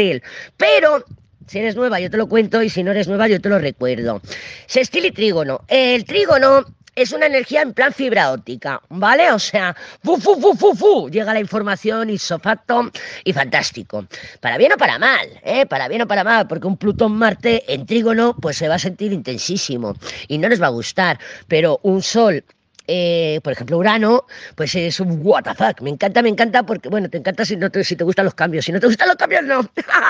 pero 0.57 1.05
si 1.47 1.59
eres 1.59 1.77
nueva, 1.77 2.01
yo 2.01 2.11
te 2.11 2.17
lo 2.17 2.29
cuento, 2.29 2.63
y 2.63 2.71
si 2.71 2.83
no 2.83 2.93
eres 2.93 3.09
nueva, 3.09 3.29
yo 3.29 3.41
te 3.41 3.49
lo 3.49 3.59
recuerdo. 3.59 4.23
Sextil 4.67 5.07
y 5.07 5.13
trígono. 5.13 5.61
El 5.69 6.05
trígono 6.05 6.65
es 6.95 7.13
una 7.13 7.27
energía 7.27 7.63
en 7.63 7.73
plan 7.73 7.93
fibra 7.93 8.33
óptica, 8.33 8.81
¿vale? 8.89 9.31
O 9.33 9.39
sea, 9.39 9.75
fu, 10.03 10.17
fu, 10.19 10.41
fu, 10.41 10.55
fu, 10.55 10.75
fu, 10.75 11.09
llega 11.09 11.33
la 11.33 11.41
información 11.41 12.11
isofacto 12.11 12.91
y 13.25 13.33
fantástico. 13.33 14.07
Para 14.41 14.59
bien 14.59 14.73
o 14.73 14.77
para 14.77 14.99
mal, 14.99 15.29
¿eh? 15.43 15.67
Para 15.67 15.89
bien 15.89 16.03
o 16.03 16.07
para 16.07 16.25
mal, 16.25 16.47
porque 16.47 16.67
un 16.67 16.77
Plutón-Marte 16.77 17.65
en 17.73 17.87
trígono, 17.87 18.37
pues 18.41 18.57
se 18.57 18.69
va 18.69 18.75
a 18.75 18.79
sentir 18.79 19.13
intensísimo 19.13 19.95
y 20.29 20.39
no 20.39 20.49
les 20.49 20.61
va 20.61 20.67
a 20.67 20.71
gustar, 20.71 21.19
pero 21.49 21.81
un 21.83 22.03
Sol 22.03 22.45
eh, 22.89 23.41
por 23.43 23.53
ejemplo, 23.53 23.79
Urano, 23.79 24.27
pues 24.57 24.75
es 24.75 24.99
un 25.01 25.21
what 25.23 25.45
the 25.45 25.55
fuck. 25.55 25.81
Me 25.81 25.91
encanta, 25.91 26.23
me 26.23 26.29
encanta 26.29 26.63
porque, 26.65 26.89
bueno, 26.89 27.09
te 27.09 27.19
encanta 27.19 27.45
si, 27.45 27.57
no 27.57 27.71
te, 27.71 27.85
si 27.85 27.97
te 27.97 28.05
gustan 28.05 28.25
los 28.25 28.35
cambios. 28.35 28.65
Si 28.65 28.73
no 28.73 28.81
te 28.81 28.87
gustan 28.87 29.09
los 29.09 29.17
cambios, 29.17 29.45
no. 29.45 29.63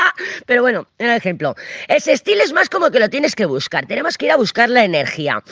Pero 0.46 0.62
bueno, 0.62 0.88
el 0.98 1.10
ejemplo. 1.10 1.54
Ese 1.88 2.12
estilo 2.12 2.42
es 2.42 2.52
más 2.52 2.68
como 2.68 2.90
que 2.90 2.98
lo 2.98 3.10
tienes 3.10 3.34
que 3.34 3.46
buscar. 3.46 3.86
Tenemos 3.86 4.16
que 4.16 4.26
ir 4.26 4.32
a 4.32 4.36
buscar 4.36 4.70
la 4.70 4.84
energía. 4.84 5.42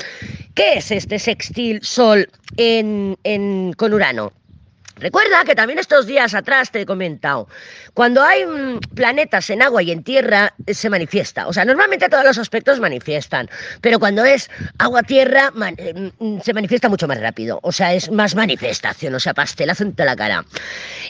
¿Qué 0.55 0.75
es 0.75 0.91
este 0.91 1.19
sextil 1.19 1.81
Sol 1.83 2.29
en, 2.57 3.73
con 3.77 3.95
Urano? 3.95 4.33
Recuerda 4.97 5.45
que 5.45 5.55
también 5.55 5.79
estos 5.79 6.07
días 6.07 6.35
atrás 6.35 6.71
te 6.71 6.83
he 6.83 6.87
comentado, 6.87 7.49
cuando 7.95 8.23
hay 8.23 8.45
mm, 8.45 8.81
planetas 8.95 9.49
en 9.49 9.63
agua 9.63 9.83
y 9.83 9.93
en 9.93 10.03
tierra 10.03 10.53
eh, 10.67 10.75
se 10.75 10.91
manifiesta. 10.91 11.49
O 11.49 11.55
sea, 11.55 11.65
normalmente 11.65 12.11
todos 12.11 12.25
los 12.25 12.37
aspectos 12.37 12.81
manifiestan, 12.81 13.49
pero 13.81 13.99
cuando 13.99 14.25
es 14.27 14.51
agua-tierra 14.77 15.53
eh, 15.79 16.13
mm, 16.19 16.41
se 16.41 16.53
manifiesta 16.53 16.91
mucho 16.91 17.09
más 17.09 17.19
rápido. 17.19 17.61
O 17.63 17.73
sea, 17.73 17.95
es 17.95 18.11
más 18.11 18.35
manifestación, 18.35 19.15
o 19.15 19.21
sea, 19.21 19.33
pastelazo 19.33 19.85
en 19.85 19.95
la 19.97 20.17
cara. 20.17 20.45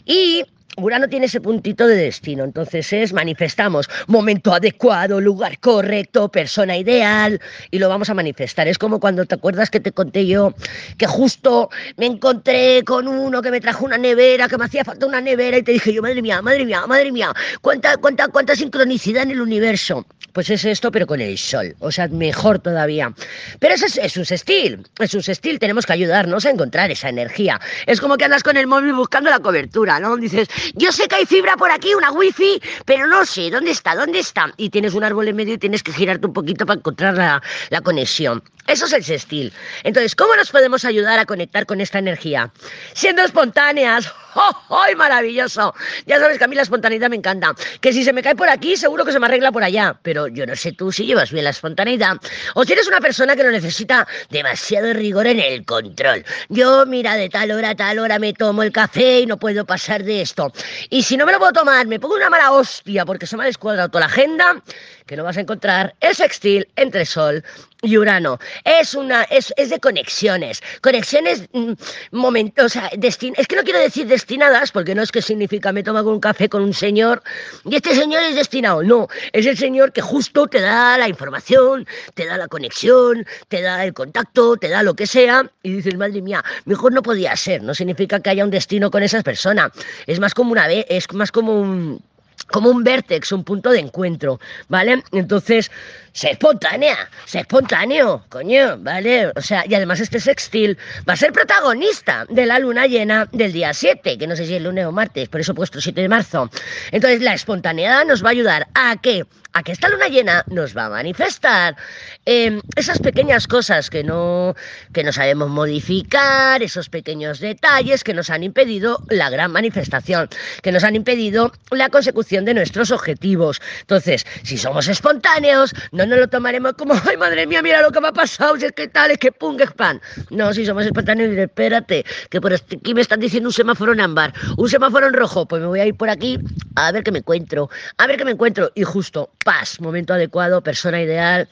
Y 0.04 0.44
Urano 0.84 1.08
tiene 1.08 1.26
ese 1.26 1.40
puntito 1.40 1.86
de 1.86 1.96
destino, 1.96 2.44
entonces 2.44 2.92
es 2.92 3.12
manifestamos 3.12 3.88
momento 4.06 4.52
adecuado, 4.52 5.20
lugar 5.20 5.58
correcto, 5.58 6.28
persona 6.28 6.76
ideal 6.76 7.40
y 7.70 7.78
lo 7.78 7.88
vamos 7.88 8.10
a 8.10 8.14
manifestar. 8.14 8.68
Es 8.68 8.78
como 8.78 9.00
cuando 9.00 9.24
te 9.24 9.34
acuerdas 9.34 9.70
que 9.70 9.80
te 9.80 9.92
conté 9.92 10.26
yo 10.26 10.54
que 10.98 11.06
justo 11.06 11.70
me 11.96 12.06
encontré 12.06 12.82
con 12.84 13.08
uno 13.08 13.42
que 13.42 13.50
me 13.50 13.60
trajo 13.60 13.84
una 13.84 13.98
nevera, 13.98 14.48
que 14.48 14.58
me 14.58 14.64
hacía 14.64 14.84
falta 14.84 15.06
una 15.06 15.20
nevera 15.20 15.58
y 15.58 15.62
te 15.62 15.72
dije 15.72 15.92
yo, 15.92 16.02
madre 16.02 16.22
mía, 16.22 16.42
madre 16.42 16.64
mía, 16.64 16.86
madre 16.86 17.12
mía, 17.12 17.32
cuánta, 17.60 17.96
cuánta, 17.96 18.28
cuánta 18.28 18.56
sincronicidad 18.56 19.24
en 19.24 19.32
el 19.32 19.40
universo. 19.40 20.06
Pues 20.32 20.48
es 20.50 20.64
esto, 20.64 20.92
pero 20.92 21.06
con 21.06 21.20
el 21.20 21.36
sol, 21.38 21.74
o 21.80 21.90
sea, 21.90 22.06
mejor 22.06 22.60
todavía. 22.60 23.12
Pero 23.58 23.74
eso 23.74 23.86
es, 23.86 23.96
es 23.96 24.16
un 24.16 24.24
sextil, 24.24 24.86
es 25.00 25.12
un 25.14 25.22
sextil, 25.22 25.58
tenemos 25.58 25.86
que 25.86 25.92
ayudarnos 25.92 26.46
a 26.46 26.50
encontrar 26.50 26.90
esa 26.90 27.08
energía. 27.08 27.60
Es 27.86 28.00
como 28.00 28.16
que 28.16 28.26
andas 28.26 28.44
con 28.44 28.56
el 28.56 28.68
móvil 28.68 28.92
buscando 28.92 29.28
la 29.28 29.40
cobertura, 29.40 29.98
¿no? 29.98 30.16
Dices, 30.16 30.48
yo 30.74 30.92
sé 30.92 31.08
que 31.08 31.16
hay 31.16 31.26
fibra 31.26 31.56
por 31.56 31.70
aquí, 31.70 31.94
una 31.94 32.12
wifi, 32.12 32.60
pero 32.84 33.06
no 33.06 33.24
sé, 33.24 33.50
¿dónde 33.50 33.70
está? 33.70 33.94
¿Dónde 33.94 34.18
está? 34.18 34.52
Y 34.56 34.70
tienes 34.70 34.94
un 34.94 35.04
árbol 35.04 35.28
en 35.28 35.36
medio 35.36 35.54
y 35.54 35.58
tienes 35.58 35.82
que 35.82 35.92
girarte 35.92 36.26
un 36.26 36.32
poquito 36.32 36.66
para 36.66 36.78
encontrar 36.78 37.14
la, 37.14 37.80
conexión. 37.82 38.42
Eso 38.66 38.86
es 38.86 38.92
el 38.92 39.04
sextil. 39.04 39.52
Entonces, 39.82 40.14
¿cómo 40.14 40.36
nos 40.36 40.50
podemos 40.50 40.84
ayudar 40.84 41.18
a 41.18 41.24
conectar 41.24 41.66
con 41.66 41.80
esta 41.80 41.98
energía? 41.98 42.52
Siendo 42.92 43.22
espontáneas. 43.22 44.12
¡Oh, 44.34 44.82
¡Ay, 44.84 44.94
maravilloso! 44.94 45.74
Ya 46.06 46.20
sabes 46.20 46.38
que 46.38 46.44
a 46.44 46.46
mí 46.46 46.54
la 46.54 46.62
espontaneidad 46.62 47.10
me 47.10 47.16
encanta. 47.16 47.52
Que 47.80 47.92
si 47.92 48.04
se 48.04 48.12
me 48.12 48.22
cae 48.22 48.36
por 48.36 48.48
aquí, 48.48 48.76
seguro 48.76 49.04
que 49.04 49.10
se 49.10 49.18
me 49.18 49.26
arregla 49.26 49.50
por 49.50 49.64
allá. 49.64 49.98
Pero 50.02 50.28
yo 50.28 50.46
no 50.46 50.54
sé 50.54 50.70
tú 50.70 50.92
si 50.92 51.04
llevas 51.04 51.32
bien 51.32 51.44
la 51.44 51.50
espontaneidad. 51.50 52.18
O 52.54 52.64
si 52.64 52.74
eres 52.74 52.86
una 52.86 53.00
persona 53.00 53.34
que 53.34 53.42
no 53.42 53.50
necesita 53.50 54.06
demasiado 54.28 54.92
rigor 54.92 55.26
en 55.26 55.40
el 55.40 55.64
control. 55.64 56.24
Yo, 56.48 56.86
mira, 56.86 57.16
de 57.16 57.28
tal 57.28 57.50
hora 57.50 57.70
a 57.70 57.74
tal 57.74 57.98
hora 57.98 58.20
me 58.20 58.32
tomo 58.32 58.62
el 58.62 58.70
café 58.70 59.20
y 59.20 59.26
no 59.26 59.36
puedo 59.36 59.64
pasar 59.64 60.04
de 60.04 60.22
esto. 60.22 60.49
Y 60.88 61.02
si 61.02 61.16
no 61.16 61.26
me 61.26 61.32
lo 61.32 61.38
puedo 61.38 61.52
tomar, 61.52 61.86
me 61.86 62.00
pongo 62.00 62.16
una 62.16 62.30
mala 62.30 62.52
hostia 62.52 63.04
porque 63.04 63.26
se 63.26 63.36
me 63.36 63.44
ha 63.44 63.46
descuadrado 63.46 63.88
toda 63.88 64.00
la 64.00 64.06
agenda, 64.06 64.62
que 65.06 65.16
no 65.16 65.24
vas 65.24 65.36
a 65.36 65.40
encontrar 65.40 65.94
el 66.00 66.14
sextil 66.14 66.68
entre 66.76 67.04
Sol 67.04 67.44
y 67.82 67.96
Urano. 67.96 68.38
Es 68.64 68.94
una, 68.94 69.22
es, 69.24 69.52
es 69.56 69.70
de 69.70 69.80
conexiones. 69.80 70.62
Conexiones 70.82 71.48
mm, 71.52 71.72
momentos, 72.12 72.66
o 72.66 72.68
sea, 72.68 72.90
destin 72.96 73.34
es 73.36 73.46
que 73.46 73.56
no 73.56 73.62
quiero 73.62 73.78
decir 73.78 74.06
destinadas, 74.06 74.70
porque 74.70 74.94
no 74.94 75.02
es 75.02 75.10
que 75.10 75.22
significa 75.22 75.72
me 75.72 75.82
tomo 75.82 76.00
un 76.00 76.20
café 76.20 76.48
con 76.48 76.62
un 76.62 76.74
señor 76.74 77.22
y 77.64 77.76
este 77.76 77.94
señor 77.94 78.22
es 78.22 78.36
destinado. 78.36 78.82
No, 78.82 79.08
es 79.32 79.46
el 79.46 79.56
señor 79.56 79.92
que 79.92 80.00
justo 80.00 80.46
te 80.46 80.60
da 80.60 80.98
la 80.98 81.08
información, 81.08 81.86
te 82.14 82.26
da 82.26 82.36
la 82.36 82.48
conexión, 82.48 83.26
te 83.48 83.62
da 83.62 83.84
el 83.84 83.94
contacto, 83.94 84.56
te 84.56 84.68
da 84.68 84.82
lo 84.82 84.94
que 84.94 85.06
sea, 85.06 85.50
y 85.62 85.74
dices, 85.74 85.96
madre 85.96 86.22
mía, 86.22 86.44
mejor 86.64 86.92
no 86.92 87.02
podía 87.02 87.34
ser. 87.36 87.62
No 87.62 87.74
significa 87.74 88.20
que 88.20 88.30
haya 88.30 88.44
un 88.44 88.50
destino 88.50 88.90
con 88.90 89.02
esa 89.02 89.22
persona. 89.22 89.72
Es 90.06 90.20
más 90.20 90.34
como 90.40 90.52
una 90.52 90.66
es 90.88 91.12
más 91.12 91.30
como 91.30 91.60
un 91.60 92.02
como 92.50 92.70
un 92.70 92.82
vértex, 92.82 93.30
un 93.32 93.44
punto 93.44 93.70
de 93.70 93.78
encuentro, 93.78 94.40
¿vale? 94.68 95.04
Entonces, 95.12 95.70
se 96.12 96.30
espontánea, 96.30 97.08
se 97.24 97.40
espontáneo, 97.40 98.24
coño, 98.28 98.78
¿vale? 98.78 99.28
O 99.36 99.42
sea, 99.42 99.64
y 99.66 99.74
además 99.74 100.00
este 100.00 100.20
sextil 100.20 100.76
va 101.08 101.14
a 101.14 101.16
ser 101.16 101.32
protagonista 101.32 102.26
de 102.28 102.46
la 102.46 102.58
luna 102.58 102.86
llena 102.86 103.28
del 103.32 103.52
día 103.52 103.72
7, 103.72 104.18
que 104.18 104.26
no 104.26 104.36
sé 104.36 104.46
si 104.46 104.54
es 104.54 104.62
lunes 104.62 104.86
o 104.86 104.92
martes, 104.92 105.28
por 105.28 105.40
eso 105.40 105.52
he 105.52 105.54
puesto 105.54 105.80
7 105.80 106.00
de 106.00 106.08
marzo. 106.08 106.50
Entonces, 106.90 107.20
la 107.20 107.34
espontaneidad 107.34 108.04
nos 108.04 108.24
va 108.24 108.28
a 108.28 108.32
ayudar 108.32 108.68
a 108.74 108.96
que 109.00 109.24
a 109.52 109.62
que 109.62 109.72
esta 109.72 109.88
luna 109.88 110.08
llena 110.08 110.44
nos 110.48 110.76
va 110.76 110.86
a 110.86 110.90
manifestar 110.90 111.76
em, 112.24 112.60
esas 112.76 112.98
pequeñas 112.98 113.46
cosas 113.46 113.90
que 113.90 114.04
no, 114.04 114.54
que 114.92 115.02
no 115.02 115.12
sabemos 115.12 115.48
modificar, 115.48 116.62
esos 116.62 116.88
pequeños 116.88 117.40
detalles 117.40 118.04
que 118.04 118.14
nos 118.14 118.30
han 118.30 118.44
impedido 118.44 119.02
la 119.08 119.30
gran 119.30 119.50
manifestación, 119.50 120.28
que 120.62 120.72
nos 120.72 120.84
han 120.84 120.96
impedido 120.96 121.52
la 121.70 121.88
consecución 121.88 122.44
de 122.44 122.54
nuestros 122.54 122.90
objetivos. 122.90 123.60
Entonces, 123.80 124.26
si 124.42 124.58
somos 124.58 124.88
espontáneos, 124.88 125.74
no 126.06 126.16
lo 126.16 126.28
tomaremos 126.28 126.74
como, 126.74 126.94
ay 127.08 127.16
madre 127.16 127.46
mía, 127.46 127.62
mira 127.62 127.82
lo 127.82 127.90
que 127.90 128.00
me 128.00 128.08
ha 128.08 128.12
pasado, 128.12 128.56
si 128.56 128.66
es 128.66 128.72
que 128.72 128.88
tal, 128.88 129.10
es 129.10 129.18
que 129.18 129.30
que 129.30 129.66
pan. 129.76 130.00
No, 130.30 130.52
si 130.52 130.66
somos 130.66 130.84
espontáneos, 130.84 131.36
espérate, 131.36 132.04
que 132.28 132.40
por 132.40 132.52
aquí 132.52 132.94
me 132.94 133.00
están 133.00 133.20
diciendo 133.20 133.48
un 133.48 133.52
semáforo 133.52 133.92
en 133.92 134.00
ámbar, 134.00 134.32
un 134.56 134.68
semáforo 134.68 135.06
en 135.06 135.14
rojo, 135.14 135.46
pues 135.46 135.60
me 135.62 135.68
voy 135.68 135.80
a 135.80 135.86
ir 135.86 135.94
por 135.94 136.10
aquí 136.10 136.38
a 136.76 136.92
ver 136.92 137.02
qué 137.02 137.12
me 137.12 137.18
encuentro, 137.18 137.68
a 137.98 138.06
ver 138.06 138.16
qué 138.16 138.24
me 138.24 138.32
encuentro. 138.32 138.70
Y 138.74 138.84
justo, 138.84 139.30
paz, 139.44 139.80
momento 139.80 140.14
adecuado, 140.14 140.62
persona 140.62 141.00
ideal 141.02 141.48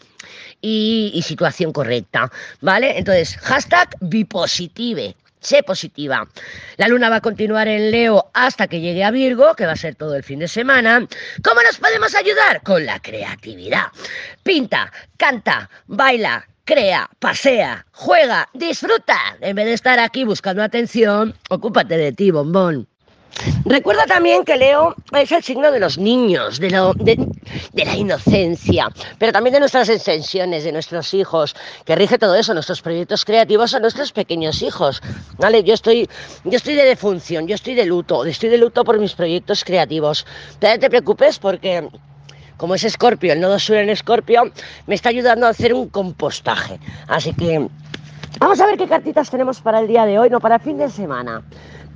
y, 0.60 1.10
y 1.14 1.22
situación 1.22 1.72
correcta, 1.72 2.30
¿vale? 2.60 2.98
Entonces, 2.98 3.36
hashtag 3.38 3.90
bipositive. 4.00 5.16
Sé 5.40 5.62
positiva. 5.62 6.28
La 6.76 6.88
luna 6.88 7.08
va 7.08 7.16
a 7.16 7.20
continuar 7.20 7.68
en 7.68 7.90
Leo 7.90 8.30
hasta 8.34 8.66
que 8.66 8.80
llegue 8.80 9.04
a 9.04 9.10
Virgo, 9.10 9.54
que 9.54 9.66
va 9.66 9.72
a 9.72 9.76
ser 9.76 9.94
todo 9.94 10.14
el 10.16 10.24
fin 10.24 10.40
de 10.40 10.48
semana. 10.48 11.06
¿Cómo 11.42 11.62
nos 11.62 11.78
podemos 11.78 12.14
ayudar? 12.14 12.62
Con 12.62 12.84
la 12.84 13.00
creatividad. 13.00 13.86
Pinta, 14.42 14.92
canta, 15.16 15.70
baila, 15.86 16.46
crea, 16.64 17.08
pasea, 17.18 17.86
juega, 17.92 18.48
disfruta. 18.52 19.36
En 19.40 19.56
vez 19.56 19.66
de 19.66 19.72
estar 19.72 19.98
aquí 19.98 20.24
buscando 20.24 20.62
atención, 20.62 21.34
ocúpate 21.48 21.96
de 21.96 22.12
ti, 22.12 22.30
bombón. 22.30 22.88
Recuerda 23.64 24.06
también 24.06 24.44
que 24.44 24.56
Leo 24.56 24.94
es 25.12 25.30
el 25.30 25.42
signo 25.42 25.70
de 25.70 25.78
los 25.78 25.98
niños, 25.98 26.58
de, 26.58 26.74
la 27.74 27.94
inocencia, 27.94 28.88
pero 29.18 29.32
también 29.32 29.54
de 29.54 29.60
nuestras 29.60 29.88
extensiones, 29.88 30.64
de 30.64 30.72
nuestros 30.72 31.12
hijos, 31.14 31.54
que 31.84 31.94
rige 31.94 32.18
todo 32.18 32.34
eso, 32.34 32.54
nuestros 32.54 32.82
proyectos 32.82 33.24
creativos 33.24 33.74
a 33.74 33.80
nuestros 33.80 34.12
pequeños 34.12 34.62
hijos. 34.62 35.02
¿vale? 35.38 35.62
Yo, 35.62 35.74
estoy, 35.74 36.08
yo 36.44 36.56
estoy 36.56 36.74
de 36.74 36.84
defunción, 36.84 37.46
yo 37.46 37.54
estoy 37.54 37.74
de 37.74 37.84
luto, 37.84 38.24
estoy 38.24 38.48
de 38.48 38.58
luto 38.58 38.84
por 38.84 38.98
mis 38.98 39.14
proyectos 39.14 39.64
creativos. 39.64 40.26
Pero 40.58 40.74
no 40.74 40.80
te 40.80 40.90
preocupes 40.90 41.38
porque 41.38 41.88
como 42.56 42.74
es 42.74 42.82
Escorpio, 42.82 43.32
el 43.32 43.40
nodo 43.40 43.58
sur 43.58 43.76
en 43.76 43.88
Escorpio, 43.88 44.50
me 44.86 44.96
está 44.96 45.10
ayudando 45.10 45.46
a 45.46 45.50
hacer 45.50 45.72
un 45.72 45.88
compostaje. 45.88 46.80
Así 47.06 47.32
que 47.34 47.68
vamos 48.40 48.60
a 48.60 48.66
ver 48.66 48.76
qué 48.76 48.88
cartitas 48.88 49.30
tenemos 49.30 49.60
para 49.60 49.78
el 49.78 49.86
día 49.86 50.04
de 50.06 50.18
hoy, 50.18 50.28
no 50.28 50.40
para 50.40 50.56
el 50.56 50.60
fin 50.60 50.76
de 50.76 50.90
semana 50.90 51.44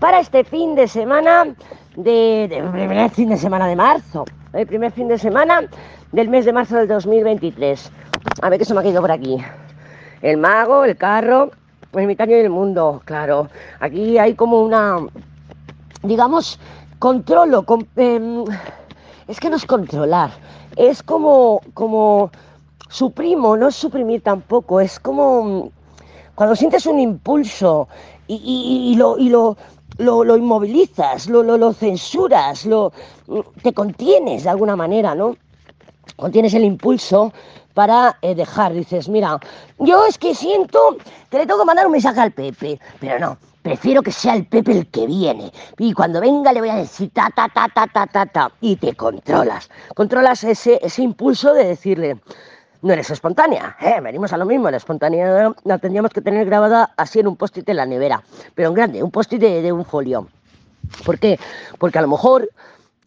para 0.03 0.19
este 0.19 0.43
fin 0.43 0.75
de 0.75 0.89
semana, 0.89 1.55
de, 1.95 2.61
primer 2.73 3.09
fin 3.11 3.29
de 3.29 3.37
semana 3.37 3.69
de 3.69 3.77
marzo, 3.77 4.25
el 4.53 4.67
primer 4.67 4.91
fin 4.91 5.07
de 5.07 5.17
semana 5.17 5.63
del 6.11 6.29
mes 6.29 6.45
de 6.45 6.53
marzo 6.53 6.75
del 6.75 6.89
2023. 6.89 7.93
A 8.43 8.51
ver 8.51 8.59
qué 8.59 8.65
se 8.65 8.75
me 8.75 8.81
ha 8.81 8.83
quedado 8.83 9.03
por 9.03 9.13
aquí. 9.13 9.39
El 10.21 10.39
mago, 10.39 10.85
el 10.85 10.97
carro, 10.97 11.53
el 11.93 12.01
ermitaño 12.01 12.37
y 12.37 12.41
el 12.41 12.51
mundo, 12.51 13.01
claro. 13.05 13.49
Aquí 13.79 14.19
hay 14.19 14.35
como 14.35 14.63
una, 14.63 14.97
digamos, 16.03 16.59
controlo. 16.99 17.65
Em, 17.95 18.45
es 19.29 19.39
que 19.39 19.51
no 19.51 19.55
es 19.55 19.65
controlar, 19.65 20.31
es 20.75 21.01
como, 21.05 21.61
como 21.75 22.33
suprimo, 22.89 23.57
no 23.57 23.69
es 23.69 23.77
suprimir 23.77 24.21
tampoco, 24.21 24.81
es 24.81 24.99
como 24.99 25.71
cuando 26.35 26.57
sientes 26.57 26.87
un 26.87 26.99
impulso 26.99 27.87
y, 28.27 28.97
y 28.97 28.97
lo, 28.97 29.57
lo, 29.99 30.37
inmovilizas, 30.37 31.29
lo, 31.29 31.43
lo, 31.43 31.73
censuras, 31.73 32.67
lo, 32.67 32.93
te 33.63 33.73
contienes 33.73 34.45
de 34.45 34.51
alguna 34.51 34.77
manera, 34.77 35.15
¿no? 35.15 35.37
Contienes 36.17 36.55
el 36.55 36.65
impulso 36.65 37.33
para 37.75 38.19
eh, 38.23 38.35
dejar. 38.35 38.73
Dices, 38.73 39.09
mira, 39.09 39.39
yo 39.79 40.07
es 40.07 40.19
que 40.19 40.35
siento 40.35 40.97
que 41.31 41.39
le 41.39 41.47
tengo 41.47 41.61
que 41.61 41.67
mandar 41.67 41.87
un 41.87 41.93
mensaje 41.93 42.21
al 42.21 42.33
Pepe, 42.33 42.79
pero 43.01 43.19
no, 43.19 43.39
prefiero 43.63 44.03
que 44.03 44.13
sea 44.13 44.35
el 44.35 44.47
Pepe 44.47 44.73
el 44.73 44.87
que 44.89 45.07
viene. 45.07 45.53
Y 45.79 45.93
cuando 45.93 46.21
venga 46.21 46.53
le 46.53 46.61
voy 46.61 46.71
a 46.71 46.77
decir 46.77 47.11
ta, 47.13 47.31
ta, 47.35 47.49
ta, 47.49 47.69
ta, 47.69 47.87
ta, 47.87 48.07
ta, 48.07 48.27
ta. 48.27 48.53
Y 48.61 48.77
te 48.77 48.95
controlas. 48.95 49.71
Controlas 49.95 50.45
ese, 50.45 50.79
ese 50.83 51.03
impulso 51.03 51.55
de 51.55 51.65
decirle, 51.65 52.21
no 52.83 52.93
eres 52.93 53.11
espontánea. 53.11 53.77
¿eh? 53.81 54.01
Venimos 54.03 54.33
a 54.33 54.37
lo 54.37 54.45
mismo, 54.45 54.71
la 54.71 54.77
espontaneidad 54.77 55.55
la 55.65 55.79
tendríamos 55.79 56.11
que 56.11 56.21
tener 56.21 56.45
grabada 56.47 56.93
así 56.97 57.21
en 57.21 57.29
un 57.29 57.37
post-it 57.37 57.69
en 57.69 57.77
la 57.77 57.87
nevera, 57.87 58.23
pero 58.55 58.69
en 58.69 58.75
grande, 58.75 59.03
un 59.03 59.11
post-it 59.11 59.41
de, 59.41 59.73
un 59.73 59.85
folio. 59.85 60.29
¿Por 61.05 61.19
qué? 61.19 61.39
Porque 61.79 61.99
a 61.99 62.03
lo 62.03 62.09
mejor 62.09 62.51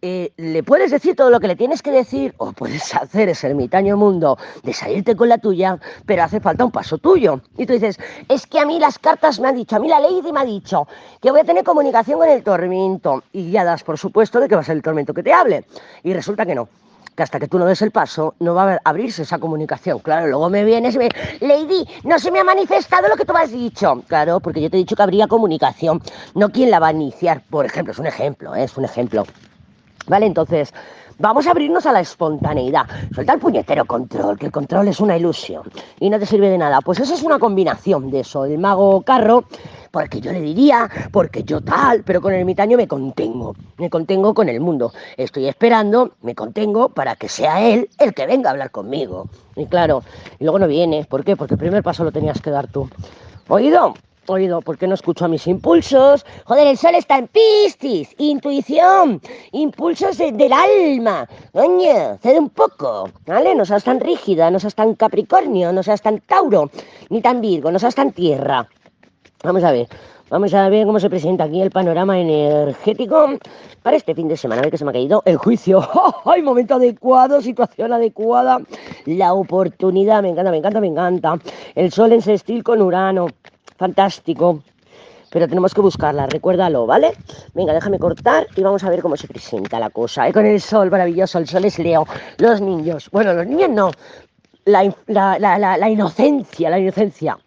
eh, 0.01 0.31
le 0.37 0.63
puedes 0.63 0.91
decir 0.91 1.15
todo 1.15 1.29
lo 1.29 1.39
que 1.39 1.47
le 1.47 1.55
tienes 1.55 1.81
que 1.81 1.91
decir 1.91 2.33
o 2.37 2.53
puedes 2.53 2.95
hacer 2.95 3.29
ese 3.29 3.47
ermitaño 3.47 3.97
mundo 3.97 4.37
de 4.63 4.73
salirte 4.73 5.15
con 5.15 5.29
la 5.29 5.37
tuya, 5.37 5.77
pero 6.05 6.23
hace 6.23 6.39
falta 6.39 6.63
un 6.63 6.71
paso 6.71 6.97
tuyo. 6.97 7.41
Y 7.57 7.65
tú 7.65 7.73
dices, 7.73 7.99
es 8.29 8.47
que 8.47 8.59
a 8.59 8.65
mí 8.65 8.79
las 8.79 8.97
cartas 8.97 9.39
me 9.39 9.49
han 9.49 9.55
dicho, 9.55 9.75
a 9.75 9.79
mí 9.79 9.89
la 9.89 9.99
Lady 9.99 10.31
me 10.31 10.39
ha 10.39 10.45
dicho 10.45 10.87
que 11.21 11.31
voy 11.31 11.41
a 11.41 11.43
tener 11.43 11.63
comunicación 11.63 12.17
con 12.17 12.29
el 12.29 12.43
tormento 12.43 13.23
y 13.33 13.51
ya 13.51 13.65
das 13.65 13.83
por 13.83 13.97
supuesto 13.97 14.39
de 14.39 14.47
que 14.47 14.55
va 14.55 14.61
a 14.61 14.63
ser 14.65 14.77
el 14.77 14.83
tormento 14.83 15.13
que 15.13 15.21
te 15.21 15.33
hable. 15.33 15.65
Y 16.01 16.13
resulta 16.13 16.45
que 16.45 16.55
no 16.55 16.69
que 17.15 17.23
hasta 17.23 17.39
que 17.39 17.47
tú 17.47 17.57
no 17.57 17.65
des 17.65 17.81
el 17.81 17.91
paso 17.91 18.35
no 18.39 18.53
va 18.53 18.73
a 18.73 18.79
abrirse 18.83 19.23
esa 19.23 19.39
comunicación. 19.39 19.99
Claro, 19.99 20.27
luego 20.27 20.49
me 20.49 20.63
vienes 20.63 20.95
y 20.95 20.97
me... 20.97 21.09
Lady, 21.39 21.87
no 22.03 22.19
se 22.19 22.31
me 22.31 22.39
ha 22.39 22.43
manifestado 22.43 23.07
lo 23.07 23.15
que 23.15 23.25
tú 23.25 23.33
me 23.33 23.39
has 23.39 23.51
dicho. 23.51 24.03
Claro, 24.07 24.39
porque 24.39 24.61
yo 24.61 24.69
te 24.69 24.77
he 24.77 24.79
dicho 24.79 24.95
que 24.95 25.03
habría 25.03 25.27
comunicación, 25.27 26.01
no 26.33 26.49
quién 26.49 26.71
la 26.71 26.79
va 26.79 26.87
a 26.87 26.91
iniciar. 26.91 27.41
Por 27.49 27.65
ejemplo, 27.65 27.93
es 27.93 27.99
un 27.99 28.07
ejemplo, 28.07 28.53
¿eh? 28.55 28.63
es 28.63 28.75
un 28.77 28.85
ejemplo. 28.85 29.25
Vale, 30.07 30.25
entonces, 30.25 30.73
vamos 31.17 31.47
a 31.47 31.51
abrirnos 31.51 31.85
a 31.85 31.91
la 31.91 31.99
espontaneidad. 31.99 32.85
Suelta 33.13 33.33
el 33.33 33.39
puñetero 33.39 33.85
control, 33.85 34.37
que 34.37 34.47
el 34.47 34.51
control 34.51 34.87
es 34.87 34.99
una 34.99 35.17
ilusión 35.17 35.63
y 35.99 36.09
no 36.09 36.19
te 36.19 36.25
sirve 36.25 36.49
de 36.49 36.57
nada. 36.57 36.81
Pues 36.81 36.99
eso 36.99 37.13
es 37.13 37.23
una 37.23 37.39
combinación 37.39 38.09
de 38.11 38.21
eso. 38.21 38.45
El 38.45 38.57
mago 38.57 39.01
carro 39.01 39.45
porque 39.95 40.19
yo 40.19 40.33
le 40.33 40.41
diría, 40.41 40.89
porque 41.09 41.45
yo 41.45 41.61
tal, 41.61 42.03
pero 42.03 42.19
con 42.19 42.33
el 42.33 42.41
ermitaño 42.41 42.75
me 42.75 42.85
contengo, 42.85 43.55
me 43.77 43.89
contengo 43.89 44.33
con 44.33 44.49
el 44.49 44.59
mundo. 44.59 44.91
Estoy 45.15 45.47
esperando, 45.47 46.11
me 46.21 46.35
contengo 46.35 46.89
para 46.89 47.15
que 47.15 47.29
sea 47.29 47.61
él 47.61 47.89
el 47.97 48.13
que 48.13 48.27
venga 48.27 48.49
a 48.49 48.51
hablar 48.51 48.71
conmigo. 48.71 49.29
Y 49.55 49.67
claro, 49.67 50.03
y 50.37 50.43
luego 50.43 50.59
no 50.59 50.67
viene, 50.67 51.05
¿por 51.05 51.23
qué? 51.23 51.37
Porque 51.37 51.53
el 51.53 51.59
primer 51.59 51.81
paso 51.81 52.03
lo 52.03 52.11
tenías 52.11 52.41
que 52.41 52.49
dar 52.51 52.67
tú. 52.67 52.89
¿Oído? 53.47 53.93
Oído, 54.27 54.61
¿por 54.61 54.77
qué 54.77 54.87
no 54.87 54.95
escucho 54.95 55.25
a 55.25 55.27
mis 55.27 55.45
impulsos? 55.45 56.25
Joder, 56.45 56.65
el 56.65 56.77
sol 56.77 56.95
está 56.95 57.19
en 57.19 57.27
pistis, 57.27 58.09
intuición, 58.17 59.21
impulsos 59.51 60.17
del 60.17 60.51
alma. 60.51 61.27
Coño, 61.53 62.17
cede 62.21 62.39
un 62.39 62.49
poco, 62.49 63.09
¿vale? 63.27 63.53
No 63.53 63.65
seas 63.65 63.83
tan 63.83 63.99
rígida, 63.99 64.49
no 64.49 64.59
seas 64.59 64.73
tan 64.73 64.95
capricornio, 64.95 65.71
no 65.71 65.83
seas 65.83 66.01
tan 66.01 66.21
tauro, 66.21 66.71
ni 67.09 67.21
tan 67.21 67.39
virgo, 67.39 67.71
no 67.71 67.77
seas 67.77 67.93
tan 67.93 68.13
tierra. 68.13 68.67
Vamos 69.43 69.63
a 69.63 69.71
ver, 69.71 69.87
vamos 70.29 70.51
a 70.55 70.69
ver 70.69 70.87
cómo 70.87 70.99
se 70.99 71.09
presenta 71.09 71.43
aquí 71.43 71.61
el 71.61 71.69
panorama 71.69 72.19
energético 72.19 73.29
para 73.83 73.97
este 73.97 74.15
fin 74.15 74.27
de 74.27 74.37
semana. 74.37 74.61
A 74.61 74.63
ver 74.63 74.71
que 74.71 74.79
se 74.79 74.85
me 74.85 74.89
ha 74.89 74.93
caído 74.93 75.21
el 75.25 75.37
juicio. 75.37 75.87
¡Ay, 76.25 76.41
momento 76.41 76.73
adecuado, 76.75 77.43
situación 77.43 77.93
adecuada! 77.93 78.59
La 79.05 79.35
oportunidad, 79.35 80.23
me 80.23 80.29
encanta, 80.29 80.49
me 80.49 80.57
encanta, 80.57 80.81
me 80.81 80.87
encanta. 80.87 81.39
El 81.75 81.91
sol 81.91 82.11
en 82.11 82.23
sextil 82.23 82.63
con 82.63 82.81
Urano, 82.81 83.27
fantástico. 83.77 84.61
Pero 85.31 85.47
tenemos 85.47 85.73
que 85.73 85.81
buscarla, 85.81 86.27
recuérdalo, 86.27 86.85
¿vale? 86.85 87.11
Venga, 87.53 87.73
déjame 87.73 87.99
cortar 87.99 88.47
y 88.55 88.61
vamos 88.61 88.83
a 88.83 88.89
ver 88.89 89.01
cómo 89.01 89.17
se 89.17 89.27
presenta 89.27 89.79
la 89.79 89.89
cosa. 89.89 90.29
Y 90.29 90.31
con 90.31 90.45
el 90.45 90.61
sol, 90.61 90.89
maravilloso, 90.89 91.39
el 91.39 91.47
sol 91.47 91.65
es 91.65 91.77
Leo. 91.79 92.07
Los 92.37 92.61
niños, 92.61 93.09
bueno, 93.11 93.33
los 93.33 93.45
niños 93.45 93.69
no. 93.69 93.91
la, 94.65 94.89
la, 95.07 95.77
la 95.77 95.89
inocencia, 95.89 96.69
la 96.69 96.79
inocencia 96.79 97.37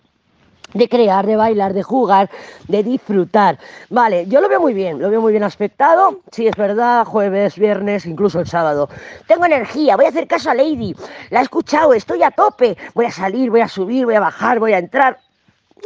de 0.75 0.88
crear, 0.88 1.26
de 1.26 1.37
bailar, 1.37 1.73
de 1.73 1.82
jugar, 1.82 2.30
de 2.66 2.82
disfrutar. 2.82 3.58
Vale, 3.88 4.26
yo 4.26 4.40
lo 4.40 4.49
veo 4.49 4.61
muy 4.61 4.75
bien, 4.75 5.00
lo 5.00 5.11
veo 5.11 5.20
muy 5.20 5.32
bien 5.32 5.44
aspectado. 5.44 6.20
Sí, 6.30 6.47
es 6.47 6.56
verdad, 6.56 7.04
jueves, 7.04 7.58
viernes, 7.58 8.06
incluso 8.06 8.40
el 8.40 8.47
sábado. 8.47 8.88
Tengo 9.26 9.47
energía, 9.47 9.97
voy 9.97 10.06
a 10.06 10.08
hacer 10.11 10.26
caso 10.26 10.50
a 10.50 10.54
Lady. 10.54 10.94
La 11.30 11.40
he 11.40 11.42
escuchado, 11.42 11.94
estoy 11.94 12.23
a 12.23 12.30
tope. 12.30 12.76
Voy 12.94 13.06
a 13.06 13.11
salir, 13.11 13.50
voy 13.50 13.61
a 13.61 13.68
subir, 13.68 14.04
voy 14.04 14.14
a 14.14 14.20
bajar, 14.20 14.58
voy 14.58 14.73
a 14.73 14.78
entrar. 14.78 15.18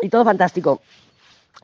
Y 0.01 0.09
todo 0.09 0.25
fantástico. 0.25 0.81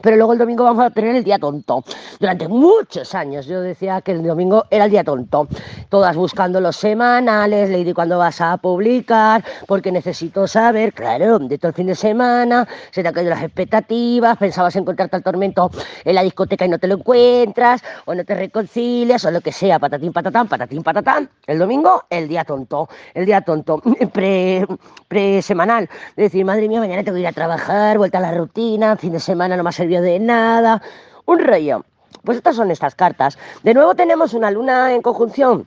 Pero 0.00 0.16
luego 0.16 0.32
el 0.32 0.38
domingo 0.38 0.64
vamos 0.64 0.84
a 0.84 0.90
tener 0.90 1.16
el 1.16 1.24
día 1.24 1.38
tonto. 1.38 1.82
Durante 2.20 2.46
muchos 2.46 3.14
años 3.14 3.46
yo 3.46 3.60
decía 3.60 4.00
que 4.00 4.12
el 4.12 4.22
domingo 4.22 4.64
era 4.70 4.84
el 4.84 4.90
día 4.90 5.02
tonto. 5.02 5.48
Todas 5.88 6.16
buscando 6.16 6.60
los 6.60 6.76
semanales, 6.76 7.68
Lady, 7.70 7.92
cuándo 7.92 8.18
vas 8.18 8.40
a 8.40 8.56
publicar, 8.58 9.44
porque 9.66 9.90
necesito 9.90 10.46
saber, 10.46 10.92
claro, 10.92 11.38
de 11.40 11.58
todo 11.58 11.70
el 11.70 11.74
fin 11.74 11.86
de 11.88 11.96
semana, 11.96 12.68
se 12.92 13.02
te 13.02 13.08
han 13.08 13.14
caído 13.14 13.30
las 13.30 13.42
expectativas, 13.42 14.36
pensabas 14.36 14.76
encontrarte 14.76 15.16
al 15.16 15.22
tormento 15.22 15.70
en 16.04 16.14
la 16.14 16.22
discoteca 16.22 16.64
y 16.64 16.68
no 16.68 16.78
te 16.78 16.86
lo 16.86 16.94
encuentras, 16.94 17.82
o 18.04 18.14
no 18.14 18.24
te 18.24 18.34
reconcilias, 18.34 19.24
o 19.24 19.30
lo 19.30 19.40
que 19.40 19.50
sea, 19.50 19.78
patatín, 19.80 20.12
patatán, 20.12 20.46
patatín, 20.46 20.82
patatán. 20.82 21.28
El 21.46 21.58
domingo, 21.58 22.04
el 22.08 22.28
día 22.28 22.44
tonto, 22.44 22.88
el 23.14 23.26
día 23.26 23.40
tonto, 23.40 23.82
pre, 24.12 24.64
pre. 25.08 25.42
De 25.48 25.88
decir, 26.22 26.44
madre 26.44 26.68
mía, 26.68 26.80
mañana 26.80 27.02
tengo 27.02 27.16
que 27.16 27.22
ir 27.22 27.26
a 27.26 27.32
trabajar, 27.32 27.98
vuelta 27.98 28.18
a 28.18 28.20
la 28.20 28.32
rutina, 28.32 28.96
fin 28.96 29.12
de 29.12 29.20
semana 29.20 29.56
no 29.56 29.64
más 29.80 30.02
de 30.02 30.18
nada, 30.18 30.82
un 31.26 31.38
rollo. 31.38 31.84
Pues 32.24 32.38
estas 32.38 32.56
son 32.56 32.70
estas 32.70 32.94
cartas. 32.94 33.38
De 33.62 33.74
nuevo 33.74 33.94
tenemos 33.94 34.34
una 34.34 34.50
luna 34.50 34.92
en 34.94 35.02
conjunción 35.02 35.66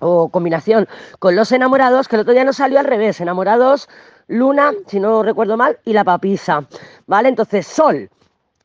o 0.00 0.28
combinación 0.28 0.88
con 1.18 1.36
los 1.36 1.52
enamorados, 1.52 2.08
que 2.08 2.16
el 2.16 2.22
otro 2.22 2.32
día 2.32 2.44
nos 2.44 2.56
salió 2.56 2.78
al 2.78 2.86
revés, 2.86 3.20
enamorados, 3.20 3.88
luna, 4.26 4.72
si 4.86 4.98
no 4.98 5.22
recuerdo 5.22 5.56
mal, 5.56 5.78
y 5.84 5.92
la 5.92 6.04
papisa, 6.04 6.66
¿vale? 7.06 7.28
Entonces, 7.28 7.66
sol. 7.66 8.10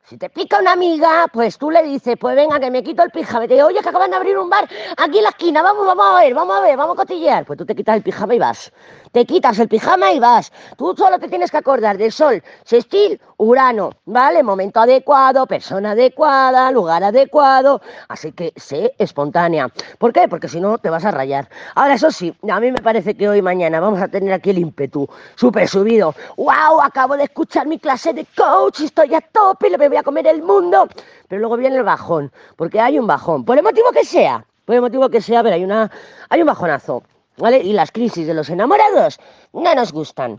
Si 0.10 0.18
te 0.18 0.28
pica 0.28 0.60
una 0.60 0.72
amiga, 0.72 1.28
pues 1.32 1.60
tú 1.60 1.70
le 1.70 1.84
dices, 1.84 2.18
pues 2.20 2.36
venga, 2.36 2.60
que 2.60 2.72
me 2.72 2.82
quito 2.82 3.04
el 3.04 3.12
pijama. 3.12 3.48
Te 3.48 3.54
digo, 3.54 3.68
oye, 3.68 3.80
que 3.80 3.90
acaban 3.90 4.10
de 4.10 4.18
abrir 4.18 4.40
un 4.40 4.50
bar 4.50 4.68
aquí 4.98 5.20
en 5.20 5.24
la 5.24 5.30
esquina, 5.30 5.62
vamos, 5.62 5.86
vamos 5.86 6.04
a 6.04 6.22
ver, 6.22 6.34
vamos 6.34 6.58
a 6.58 6.62
ver, 6.62 6.76
vamos 6.76 6.96
a 6.96 7.02
cotillear. 7.02 7.46
Pues 7.46 7.60
tú 7.60 7.64
te 7.64 7.76
quitas 7.76 7.96
el 7.98 8.02
pijama 8.02 8.34
y 8.34 8.40
vas 8.40 8.72
te 9.12 9.26
quitas 9.26 9.58
el 9.60 9.68
pijama 9.68 10.12
y 10.12 10.20
vas. 10.20 10.52
Tú 10.78 10.94
solo 10.98 11.20
te 11.20 11.28
tienes 11.28 11.52
que 11.52 11.58
acordar 11.58 11.98
del 11.98 12.12
sol, 12.12 12.44
sextil, 12.64 13.20
Urano, 13.38 13.92
¿vale? 14.06 14.44
Momento 14.44 14.82
adecuado, 14.82 15.48
persona 15.48 15.92
adecuada, 15.92 16.72
lugar 16.72 17.04
adecuado. 17.04 17.82
Así 18.08 18.34
que 18.34 18.54
sé 18.56 18.94
espontánea. 18.98 19.70
¿Por 19.98 20.12
qué? 20.12 20.28
Porque 20.28 20.48
si 20.48 20.60
no 20.60 20.78
te 20.78 20.90
vas 20.90 21.06
a 21.06 21.12
rayar. 21.12 21.50
Ahora, 21.76 21.94
eso 21.94 22.12
sí, 22.12 22.36
a 22.50 22.60
mí 22.60 22.72
me 22.72 22.80
parece 22.80 23.16
que 23.16 23.30
hoy 23.30 23.42
mañana 23.42 23.80
vamos 23.80 24.02
a 24.02 24.10
tener 24.10 24.34
aquí 24.34 24.50
el 24.50 24.60
ímpetu 24.60 25.08
súper 25.36 25.68
subido. 25.68 26.14
¡Wow! 26.36 26.82
Acabo 26.84 27.16
de 27.16 27.24
escuchar 27.24 27.66
mi 27.66 27.80
clase 27.80 28.14
de 28.14 28.26
coach, 28.36 28.82
estoy 28.82 29.16
a 29.16 29.22
tope, 29.22 29.70
me 29.78 29.88
voy 29.88 29.98
comer 30.04 30.28
el 30.28 30.42
mundo. 30.44 30.88
Pero 31.28 31.40
luego 31.40 31.58
viene 31.58 31.78
el 31.78 31.84
bajón, 31.84 32.32
porque 32.56 32.80
hay 32.80 33.00
un 33.00 33.08
bajón, 33.08 33.46
por 33.46 33.58
el 33.58 33.64
motivo 33.64 33.92
que 33.92 34.04
sea. 34.06 34.46
Por 34.66 34.76
el 34.76 34.82
motivo 34.82 35.10
que 35.10 35.22
sea, 35.22 35.42
pero 35.42 35.56
hay, 35.56 35.64
una, 35.64 35.90
hay 36.30 36.42
un 36.42 36.48
bajonazo. 36.48 37.04
¿vale? 37.40 37.58
Y 37.60 37.74
las 37.74 37.92
crisis 37.92 38.28
de 38.28 38.34
los 38.34 38.50
enamorados 38.50 39.20
no 39.54 39.74
nos 39.74 39.92
gustan. 39.92 40.38